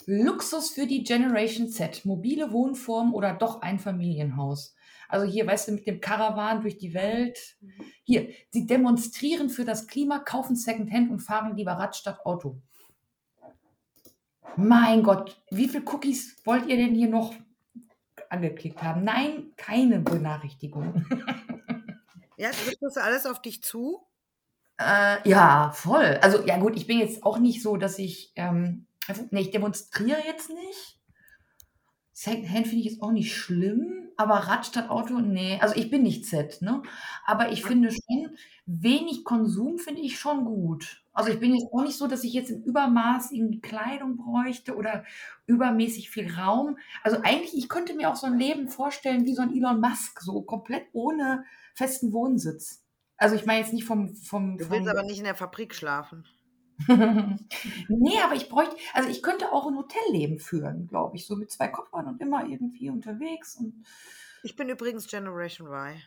Luxus 0.06 0.72
für 0.72 0.88
die 0.88 1.04
Generation 1.04 1.70
Z. 1.70 2.06
Mobile 2.06 2.52
Wohnform 2.52 3.14
oder 3.14 3.34
doch 3.34 3.62
Einfamilienhaus. 3.62 4.76
Also 5.10 5.30
hier, 5.30 5.46
weißt 5.46 5.68
du, 5.68 5.72
mit 5.74 5.88
dem 5.88 6.00
Caravan 6.00 6.62
durch 6.62 6.78
die 6.78 6.94
Welt. 6.94 7.58
Hier, 8.04 8.30
sie 8.50 8.66
demonstrieren 8.66 9.50
für 9.50 9.66
das 9.66 9.88
Klima, 9.88 10.20
kaufen 10.20 10.56
Secondhand 10.56 11.12
und 11.12 11.20
fahren 11.20 11.56
lieber 11.56 11.74
Rad 11.74 11.96
statt 11.96 12.26
Auto. 12.26 12.62
Mein 14.56 15.04
Gott, 15.04 15.42
wie 15.50 15.68
viele 15.68 15.84
Cookies 15.86 16.38
wollt 16.46 16.68
ihr 16.68 16.78
denn 16.78 16.96
hier 16.96 17.10
noch 17.10 17.34
angeklickt 18.30 18.82
haben? 18.82 19.04
Nein, 19.04 19.52
keine 19.58 20.00
Benachrichtigung. 20.00 21.06
Ja, 22.42 22.50
trifft 22.50 22.82
das 22.82 22.98
alles 22.98 23.28
auf 23.28 23.40
dich 23.40 23.62
zu? 23.62 24.02
Äh, 24.80 25.30
ja, 25.30 25.70
voll. 25.76 26.18
Also, 26.24 26.44
ja 26.44 26.58
gut, 26.58 26.76
ich 26.76 26.88
bin 26.88 26.98
jetzt 26.98 27.24
auch 27.24 27.38
nicht 27.38 27.62
so, 27.62 27.78
dass 27.78 28.00
ich, 28.00 28.32
ähm, 28.36 28.88
also, 29.08 29.28
nee, 29.30 29.42
ich 29.42 29.52
demonstriere 29.52 30.18
jetzt 30.26 30.50
nicht. 30.50 31.00
Secondhand 32.14 32.66
finde 32.66 32.80
ich 32.80 32.86
jetzt 32.86 33.02
auch 33.04 33.12
nicht 33.12 33.36
schlimm, 33.36 34.10
aber 34.18 34.34
Rad 34.34 34.66
statt 34.66 34.90
Auto, 34.90 35.20
nee. 35.20 35.60
Also 35.62 35.76
ich 35.76 35.92
bin 35.92 36.02
nicht 36.02 36.26
Z, 36.26 36.64
ne? 36.64 36.82
Aber 37.28 37.52
ich 37.52 37.64
finde 37.64 37.92
schon, 37.92 38.36
wenig 38.66 39.24
Konsum 39.24 39.78
finde 39.78 40.02
ich 40.02 40.18
schon 40.18 40.44
gut. 40.44 41.04
Also 41.14 41.30
ich 41.30 41.40
bin 41.40 41.54
jetzt 41.54 41.72
auch 41.72 41.84
nicht 41.84 41.98
so, 41.98 42.08
dass 42.08 42.24
ich 42.24 42.34
jetzt 42.34 42.50
im 42.50 42.64
Übermaß 42.64 43.32
irgendwie 43.34 43.62
Kleidung 43.62 44.18
bräuchte 44.18 44.76
oder 44.76 45.06
übermäßig 45.46 46.10
viel 46.10 46.34
Raum. 46.34 46.78
Also 47.04 47.18
eigentlich, 47.22 47.56
ich 47.56 47.70
könnte 47.70 47.94
mir 47.94 48.10
auch 48.10 48.16
so 48.16 48.26
ein 48.26 48.40
Leben 48.40 48.68
vorstellen 48.68 49.26
wie 49.26 49.36
so 49.36 49.44
ein 49.44 49.56
Elon 49.56 49.80
Musk, 49.80 50.22
so 50.22 50.42
komplett 50.42 50.88
ohne 50.94 51.44
festen 51.76 52.14
Wohnsitz. 52.14 52.84
Also 53.18 53.36
ich 53.36 53.46
meine 53.46 53.60
jetzt 53.60 53.74
nicht 53.74 53.86
vom, 53.86 54.16
vom, 54.16 54.58
Du 54.58 54.66
vom 54.66 54.74
willst 54.74 54.90
aber 54.90 55.04
nicht 55.04 55.20
in 55.20 55.26
der 55.26 55.36
Fabrik 55.36 55.76
schlafen. 55.76 56.26
nee, 56.88 58.20
aber 58.24 58.34
ich 58.34 58.50
bräuchte, 58.50 58.76
also 58.94 59.10
ich 59.10 59.22
könnte 59.22 59.52
auch 59.52 59.68
ein 59.68 59.78
Hotelleben 59.78 60.40
führen, 60.40 60.88
glaube 60.88 61.16
ich, 61.16 61.28
so 61.28 61.36
mit 61.36 61.52
zwei 61.52 61.68
Koffern 61.68 62.08
und 62.08 62.22
immer 62.22 62.46
irgendwie 62.48 62.90
unterwegs. 62.90 63.56
Und 63.58 63.86
Ich 64.44 64.56
bin 64.56 64.70
übrigens 64.70 65.08
Generation 65.08 65.68
Y. 65.68 66.02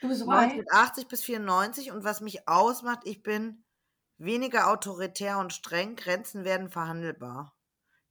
du 0.00 0.08
bist 0.08 0.22
dabei. 0.22 0.44
1980 0.44 1.08
bis 1.08 1.22
94 1.22 1.90
und 1.90 2.04
was 2.04 2.20
mich 2.20 2.48
ausmacht, 2.48 3.00
ich 3.04 3.22
bin 3.22 3.64
weniger 4.18 4.70
autoritär 4.70 5.38
und 5.38 5.52
streng, 5.52 5.96
Grenzen 5.96 6.44
werden 6.44 6.70
verhandelbar. 6.70 7.54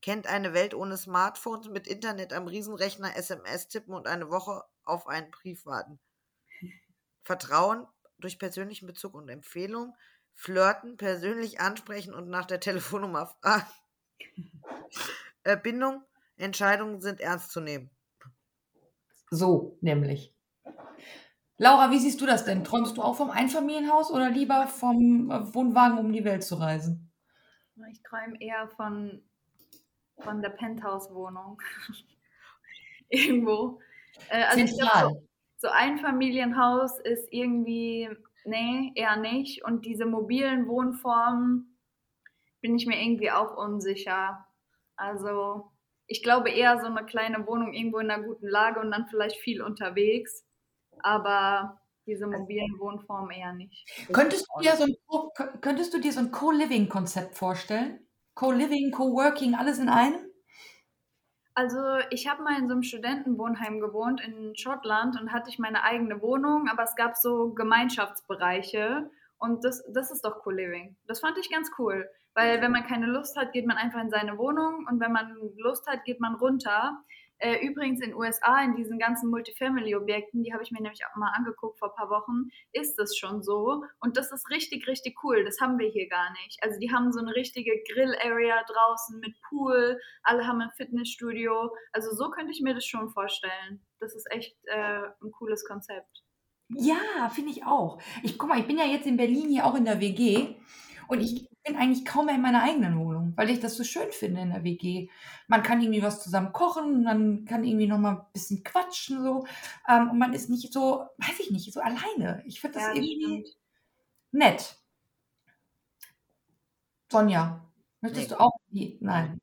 Kennt 0.01 0.27
eine 0.27 0.53
Welt 0.53 0.73
ohne 0.75 0.97
Smartphones 0.97 1.69
mit 1.69 1.88
Internet 1.88 2.34
am 2.34 2.47
Riesenrechner, 2.47 3.15
SMS 3.15 3.69
tippen 3.69 3.93
und 3.93 4.08
eine 4.08 4.29
Woche 4.29 4.63
auf 4.84 5.08
einen 5.08 5.31
Brief 5.31 5.65
warten. 5.65 5.99
Vertrauen 7.25 7.85
durch 8.19 8.39
persönlichen 8.39 8.85
Bezug 8.88 9.15
und 9.15 9.27
Empfehlung, 9.29 9.95
flirten, 10.33 10.95
persönlich 10.95 11.59
ansprechen 11.59 12.13
und 12.13 12.29
nach 12.29 12.45
der 12.45 12.59
Telefonnummer 12.59 13.27
fragen. 13.41 13.65
äh, 15.43 15.57
Bindung, 15.57 16.03
Entscheidungen 16.38 17.01
sind 17.01 17.19
ernst 17.19 17.51
zu 17.51 17.59
nehmen. 17.59 17.89
So, 19.31 19.77
nämlich. 19.81 20.33
Laura, 21.57 21.89
wie 21.89 21.99
siehst 21.99 22.21
du 22.21 22.25
das 22.25 22.45
denn? 22.45 22.63
Träumst 22.63 22.97
du 22.97 23.01
auch 23.01 23.15
vom 23.15 23.31
Einfamilienhaus 23.31 24.11
oder 24.11 24.29
lieber 24.29 24.67
vom 24.67 25.31
äh, 25.31 25.53
Wohnwagen 25.53 25.97
um 25.97 26.11
die 26.11 26.23
Welt 26.23 26.43
zu 26.43 26.55
reisen? 26.55 27.11
Ich 27.91 28.01
träume 28.03 28.39
eher 28.39 28.69
von, 28.69 29.23
von 30.19 30.41
der 30.41 30.49
Penthouse-Wohnung. 30.49 31.61
Irgendwo. 33.09 33.81
Äh, 34.29 34.43
also 34.43 34.63
ich 34.63 34.77
glaub, 34.77 34.91
Zentral. 34.91 35.27
So, 35.65 35.69
so 35.69 35.73
Einfamilienhaus 35.73 36.99
ist 36.99 37.28
irgendwie, 37.32 38.10
nee, 38.45 38.91
eher 38.95 39.17
nicht. 39.17 39.63
Und 39.63 39.86
diese 39.86 40.06
mobilen 40.06 40.67
Wohnformen 40.67 41.78
bin 42.62 42.75
ich 42.75 42.86
mir 42.86 43.01
irgendwie 43.01 43.32
auch 43.32 43.58
unsicher. 43.58 44.45
Also 44.95 45.71
ich 46.08 46.23
glaube 46.23 46.49
eher 46.49 46.80
so 46.80 46.88
eine 46.88 47.06
kleine 47.06 47.45
Wohnung 47.47 47.73
irgendwo 47.73 47.99
in 47.99 48.12
einer 48.12 48.23
guten 48.23 48.47
Lage 48.47 48.80
und 48.80 48.91
dann 48.91 49.08
vielleicht 49.08 49.38
viel 49.38 49.62
unterwegs. 49.62 50.45
Aber 50.99 51.80
diese 52.06 52.28
mobilen 52.28 52.80
Wohnformen 52.80 53.32
eher 53.32 53.54
nicht. 53.54 53.88
Könntest 54.13 54.47
du 54.56 54.62
dir 54.62 54.75
so 54.75 54.84
ein, 54.84 55.62
könntest 55.62 55.93
du 55.93 55.99
dir 55.99 56.13
so 56.13 56.19
ein 56.19 56.32
Co-Living-Konzept 56.32 57.36
vorstellen? 57.36 57.99
Co-Living, 58.36 58.91
Co-Working, 58.91 59.56
alles 59.56 59.80
in 59.80 59.89
einem? 59.89 60.24
Also 61.58 61.80
ich 62.10 62.28
habe 62.28 62.44
mal 62.44 62.60
in 62.60 62.68
so 62.68 62.74
einem 62.74 62.84
Studentenwohnheim 62.84 63.80
gewohnt 63.80 64.20
in 64.20 64.58
Schottland 64.58 65.20
und 65.20 65.32
hatte 65.32 65.50
ich 65.50 65.58
meine 65.58 65.84
eigene 65.84 66.22
Wohnung, 66.22 66.68
aber 66.70 66.84
es 66.84 66.96
gab 66.98 67.15
so 67.15 67.54
Gemeinschaftsbereiche 67.54 69.10
und 69.38 69.63
das, 69.63 69.82
das 69.94 70.12
ist 70.12 70.26
doch 70.26 70.39
Co-Living. 70.39 70.98
Das 71.08 71.22
fand 71.22 71.38
ich 71.38 71.50
ganz 71.50 71.72
cool, 71.80 72.10
weil 72.34 72.62
wenn 72.62 72.74
man 72.74 72.86
keine 72.86 73.06
Lust 73.06 73.38
hat, 73.38 73.54
geht 73.54 73.65
man 73.65 73.78
einfach 73.78 74.02
in 74.02 74.10
seine 74.10 74.38
Wohnung 74.38 74.86
und 74.89 75.00
wenn 75.00 75.13
man 75.13 75.34
Lust 75.56 75.88
hat, 75.88 76.04
geht 76.04 76.20
man 76.20 76.36
runter. 76.36 77.02
Äh, 77.39 77.65
übrigens 77.65 78.02
in 78.02 78.15
USA, 78.15 78.63
in 78.63 78.76
diesen 78.76 78.98
ganzen 78.98 79.30
Multifamily-Objekten, 79.30 80.43
die 80.43 80.54
habe 80.54 80.63
ich 80.63 80.71
mir 80.71 80.82
nämlich 80.82 81.02
auch 81.06 81.15
mal 81.17 81.32
angeguckt 81.36 81.80
vor 81.80 81.89
ein 81.89 81.95
paar 81.95 82.10
Wochen, 82.10 82.50
ist 82.71 82.95
das 82.95 83.17
schon 83.17 83.43
so. 83.43 83.84
Und 84.00 84.17
das 84.17 84.32
ist 84.32 84.50
richtig, 84.50 84.88
richtig 84.88 85.15
cool. 85.24 85.43
Das 85.43 85.60
haben 85.60 85.78
wir 85.78 85.89
hier 85.89 86.08
gar 86.08 86.32
nicht. 86.43 86.58
Also 86.62 86.80
die 86.80 86.91
haben 86.91 87.12
so 87.12 87.19
eine 87.19 87.36
richtige 87.36 87.71
Grill-Area 87.91 88.63
draußen 88.67 89.19
mit 89.19 89.36
Pool, 89.50 90.00
alle 90.24 90.48
haben 90.48 90.62
ein 90.62 90.71
Fitnessstudio. 90.78 91.71
Also 91.91 92.15
so 92.15 92.30
könnte 92.30 92.52
ich 92.52 92.62
mir 92.62 92.74
das 92.74 92.86
schon 92.86 93.10
vorstellen. 93.10 93.82
Das 94.00 94.15
ist 94.15 94.32
echt 94.32 94.56
äh, 94.65 95.02
ein 95.21 95.32
cooles 95.32 95.65
Konzept. 95.65 96.24
Ja, 96.69 97.30
finde 97.32 97.52
ich 97.52 97.65
auch. 97.65 98.02
Ich 98.24 98.38
guck 98.38 98.50
mal, 98.50 98.60
ich 98.60 98.67
bin 98.67 98.78
ja 98.78 98.86
jetzt 98.86 99.06
in 99.06 99.17
Berlin 99.17 99.50
hier 99.50 99.65
auch 99.65 99.76
in 99.76 99.86
der 99.86 100.00
WG 100.00 100.56
und 101.08 101.19
ich 101.19 101.48
bin 101.63 101.76
eigentlich 101.76 102.06
kaum 102.06 102.26
mehr 102.26 102.36
in 102.36 102.41
meiner 102.41 102.63
eigenen 102.63 103.00
Wohnung, 103.00 103.14
weil 103.36 103.50
ich 103.50 103.60
das 103.60 103.76
so 103.78 103.84
schön 103.84 104.12
finde 104.12 104.41
in 104.41 104.50
der 104.52 104.63
WG. 104.63 105.10
Man 105.48 105.63
kann 105.63 105.82
irgendwie 105.82 106.04
was 106.04 106.24
zusammen 106.24 106.54
kochen, 106.54 107.04
man 107.04 107.45
kann 107.45 107.63
irgendwie 107.63 107.88
noch 107.88 107.98
mal 108.00 108.12
ein 108.17 108.26
bisschen 108.34 108.63
quatschen 108.63 109.24
so 109.24 109.45
ähm, 109.88 110.12
und 110.12 110.17
man 110.19 110.34
ist 110.34 110.50
nicht 110.50 110.71
so, 110.74 111.06
weiß 111.17 111.39
ich 111.39 111.52
nicht, 111.52 111.71
so 111.74 111.80
alleine. 111.82 112.43
Ich 112.45 112.62
finde 112.62 112.80
das 112.80 112.88
Ja, 112.88 112.93
irgendwie 112.93 113.45
stimmt. 113.45 113.50
nett. 114.32 114.78
Sonja, 117.12 117.71
möchtest 118.02 118.30
Nee. 118.30 118.30
du 118.30 118.39
auch 118.39 118.60
die? 118.69 118.98
Nein. 119.02 119.39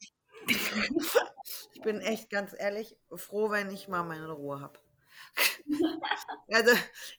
Ich 1.72 1.82
bin 1.82 2.00
echt 2.00 2.30
ganz 2.30 2.54
ehrlich 2.58 2.96
froh, 3.14 3.50
wenn 3.50 3.70
ich 3.70 3.88
mal 3.88 4.04
meine 4.04 4.30
Ruhe 4.30 4.60
habe. 4.60 4.78
Also 6.52 6.72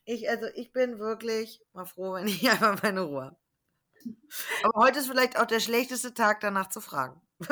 ich, 0.06 0.30
also 0.30 0.48
ich 0.56 0.72
bin 0.74 1.00
wirklich 1.00 1.62
mal 1.74 1.86
froh, 1.86 2.14
wenn 2.14 2.28
ich 2.28 2.48
einfach 2.50 2.82
meine 2.84 3.02
Ruhe 3.02 3.26
habe. 3.26 3.38
Aber 4.64 4.84
heute 4.84 5.00
ist 5.00 5.08
vielleicht 5.08 5.38
auch 5.38 5.46
der 5.46 5.60
schlechteste 5.60 6.14
Tag, 6.14 6.40
danach 6.42 6.70
zu 6.70 6.82
fragen. 6.82 7.22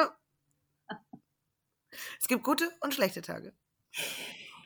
Es 2.21 2.27
gibt 2.29 2.43
gute 2.43 2.71
und 2.79 2.93
schlechte 2.93 3.21
Tage. 3.21 3.53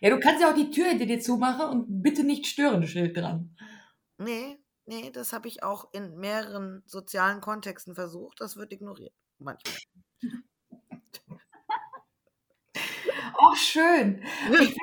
Ja, 0.02 0.10
du 0.10 0.20
kannst 0.20 0.42
ja 0.42 0.52
auch 0.52 0.56
die 0.56 0.70
Tür 0.70 0.86
hinter 0.86 1.06
dir 1.06 1.20
zumachen 1.20 1.68
und 1.70 2.04
bitte 2.04 2.24
nicht 2.24 2.46
stören 2.46 2.86
Schild 2.86 3.18
dran. 3.18 3.58
Nee, 4.18 4.60
nee, 4.86 5.10
das 5.10 5.34
habe 5.34 5.48
ich 5.48 5.64
auch 5.64 5.92
in 5.94 6.18
mehreren 6.18 6.84
sozialen 6.86 7.42
Kontexten 7.42 7.96
versucht. 7.96 8.40
Das 8.40 8.58
wird 8.58 8.72
ignoriert. 8.72 9.14
Manchmal. 9.40 9.76
Oh, 13.38 13.56
schön. 13.56 14.24
Ich, 14.62 14.76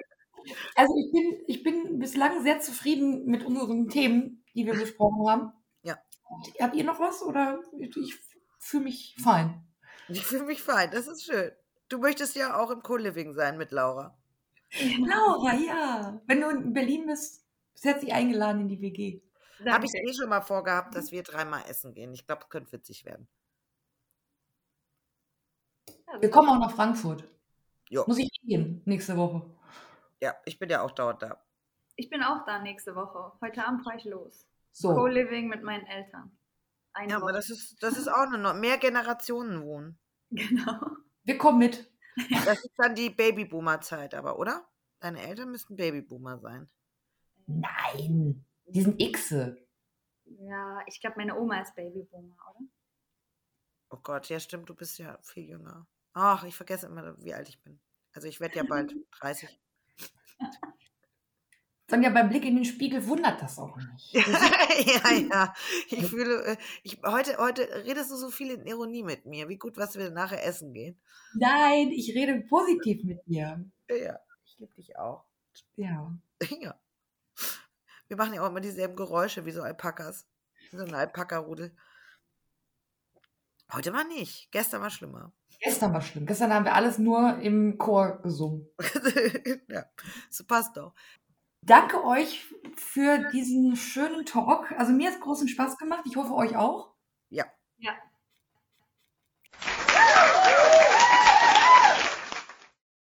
also 0.75 0.95
ich 0.97 1.12
bin, 1.12 1.38
ich 1.47 1.62
bin 1.62 1.99
bislang 1.99 2.43
sehr 2.43 2.61
zufrieden 2.61 3.25
mit 3.25 3.45
unseren 3.45 3.88
Themen, 3.88 4.45
die 4.55 4.67
wir 4.67 4.75
besprochen 4.75 5.29
haben. 5.29 5.53
Habt 6.61 6.75
ihr 6.75 6.85
noch 6.85 7.01
was 7.01 7.23
oder 7.23 7.61
ich 7.77 8.18
fühle 8.59 8.85
mich 8.85 9.16
fein? 9.23 9.66
Ich 10.09 10.25
fühle 10.25 10.45
mich 10.45 10.62
fein, 10.62 10.90
das 10.90 11.07
ist 11.07 11.25
schön. 11.25 11.53
Du 11.88 11.99
möchtest 11.99 12.37
ja 12.37 12.59
auch 12.59 12.71
im 12.71 12.83
Co-Living 12.83 13.35
sein 13.35 13.59
mit 13.59 13.71
Laura. 13.71 14.16
Laura, 14.99 15.55
ja. 15.55 16.21
Wenn 16.27 16.40
du 16.40 16.49
in 16.49 16.73
Berlin 16.73 17.07
bist, 17.07 17.45
du 17.83 17.88
herzlich 17.88 18.12
eingeladen 18.12 18.62
in 18.62 18.68
die 18.68 18.81
WG. 18.81 19.21
Habe 19.66 19.85
ich 19.85 19.92
eh 19.95 20.14
schon 20.14 20.29
mal 20.29 20.40
vorgehabt, 20.40 20.95
dass 20.97 21.12
wir 21.12 21.23
dreimal 21.23 21.62
essen 21.68 21.95
gehen. 21.95 22.12
Ich 22.12 22.27
glaube, 22.27 22.42
es 22.42 22.49
könnte 22.49 22.73
witzig 22.73 23.05
werden. 23.05 23.29
Wir 26.21 26.31
kommen 26.31 26.49
auch 26.49 26.59
nach 26.59 26.75
Frankfurt. 26.75 27.25
Jo. 27.88 28.05
Muss 28.07 28.18
ich 28.18 28.31
gehen 28.42 28.83
nächste 28.85 29.16
Woche. 29.16 29.42
Ja, 30.21 30.35
ich 30.45 30.59
bin 30.59 30.71
ja 30.71 30.83
auch 30.83 30.90
dauernd 30.90 31.23
da. 31.23 31.42
Ich 31.97 32.09
bin 32.09 32.23
auch 32.23 32.45
da 32.45 32.59
nächste 32.61 32.95
Woche. 32.95 33.33
Heute 33.40 33.66
Abend 33.66 33.85
fahre 33.85 33.97
ich 33.97 34.05
los. 34.05 34.47
So. 34.73 34.95
Co-Living 34.95 35.49
mit 35.49 35.63
meinen 35.63 35.87
Eltern. 35.87 36.37
Eine 36.95 37.11
Ja, 37.11 37.17
aber 37.17 37.27
Woche. 37.27 37.35
das 37.35 37.51
ist, 37.51 37.83
das 37.83 37.97
ist 37.97 38.09
auch 38.09 38.27
eine 38.27 38.39
noch 38.39 38.55
mehr 38.55 38.79
Generationen 38.79 39.63
wohnen. 39.63 39.99
Genau. 40.31 40.81
Wir 41.25 41.37
kommen 41.39 41.59
mit. 41.59 41.91
Das 42.47 42.59
ist 42.65 42.73
dann 42.77 42.95
die 42.95 43.11
Babyboomer-Zeit, 43.11 44.15
aber, 44.15 44.39
oder? 44.39 44.67
Deine 45.01 45.21
Eltern 45.23 45.51
müssten 45.51 45.77
Babyboomer 45.77 46.39
sein. 46.39 46.71
Nein. 47.47 48.45
Die 48.67 48.83
sind 48.83 48.99
Xe. 48.99 49.57
Ja, 50.25 50.81
ich 50.87 51.01
glaube, 51.01 51.17
meine 51.19 51.39
Oma 51.39 51.61
ist 51.61 51.75
Babyboomer, 51.75 52.37
oder? 52.51 52.65
Oh 53.91 53.99
Gott, 54.03 54.29
ja, 54.31 54.41
stimmt, 54.41 54.69
du 54.71 54.75
bist 54.75 54.99
ja 54.99 55.19
viel 55.23 55.49
jünger. 55.49 55.87
Ach, 56.15 56.45
ich 56.45 56.57
vergesse 56.57 56.87
immer, 56.87 57.15
wie 57.23 57.35
alt 57.35 57.49
ich 57.49 57.61
bin. 57.63 57.79
Also 58.15 58.29
ich 58.29 58.41
werde 58.41 58.57
ja 58.57 58.63
bald 58.65 58.95
30. 59.21 59.61
Sonja, 61.93 62.09
beim 62.09 62.31
Blick 62.31 62.47
in 62.47 62.55
den 62.55 62.65
Spiegel 62.65 63.07
wundert 63.07 63.43
das 63.43 63.59
auch 63.59 63.77
nicht. 63.77 64.15
ja, 64.15 64.23
ja. 65.31 65.55
Ich 65.91 66.07
fühle, 66.07 66.43
äh, 66.43 66.57
ich, 66.83 66.99
heute, 67.05 67.37
heute 67.37 67.69
redest 67.85 68.11
du 68.11 68.17
so 68.17 68.31
viel 68.31 68.53
in 68.53 68.67
Ironie 68.67 69.03
mit 69.03 69.27
mir. 69.27 69.51
Wie 69.51 69.59
gut, 69.59 69.77
was 69.77 69.99
wir 69.99 70.11
nachher 70.11 70.43
essen 70.43 70.73
gehen. 70.73 70.99
Nein, 71.35 71.91
ich 71.91 72.15
rede 72.15 72.41
positiv 72.49 73.05
mit 73.05 73.27
dir. 73.27 73.63
Ja, 73.91 74.19
ich 74.47 74.59
liebe 74.59 74.73
dich 74.75 74.97
auch. 74.97 75.25
Ja. 75.77 76.17
Ja. 76.61 76.81
Wir 78.09 78.17
machen 78.17 78.35
ja 78.35 78.43
auch 78.43 78.49
immer 78.49 78.61
dieselben 78.61 78.97
Geräusche 78.97 79.45
wie 79.45 79.53
so 79.53 79.63
Alpakas. 79.63 80.27
Wie 80.71 80.77
so 80.79 80.85
ein 80.85 80.95
Alpaka-Rudel. 80.95 81.77
Heute 83.71 83.91
mal 83.91 84.05
nicht. 84.05 84.51
Gestern 84.51 84.81
war 84.81 84.91
schlimmer. 84.91 85.33
Gestern 85.61 85.93
war 85.93 86.01
schlimm. 86.01 86.27
Gestern 86.27 86.53
haben 86.53 86.65
wir 86.65 86.75
alles 86.75 86.99
nur 86.99 87.39
im 87.39 87.79
Chor 87.79 88.21
gesungen. 88.23 88.67
ja, 89.69 89.85
so 90.31 90.45
passt 90.45 90.77
doch. 90.77 90.95
Danke 91.64 92.05
euch 92.05 92.44
für 92.77 93.31
diesen 93.31 93.77
schönen 93.77 94.27
Talk. 94.27 94.72
Also 94.72 94.92
mir 94.92 95.09
hat 95.09 95.14
es 95.14 95.20
großen 95.20 95.46
Spaß 95.48 95.79
gemacht. 95.79 96.03
Ich 96.07 96.16
hoffe 96.16 96.35
euch 96.35 96.57
auch. 96.57 96.92
Ja. 97.31 97.44
Ja, 97.79 97.92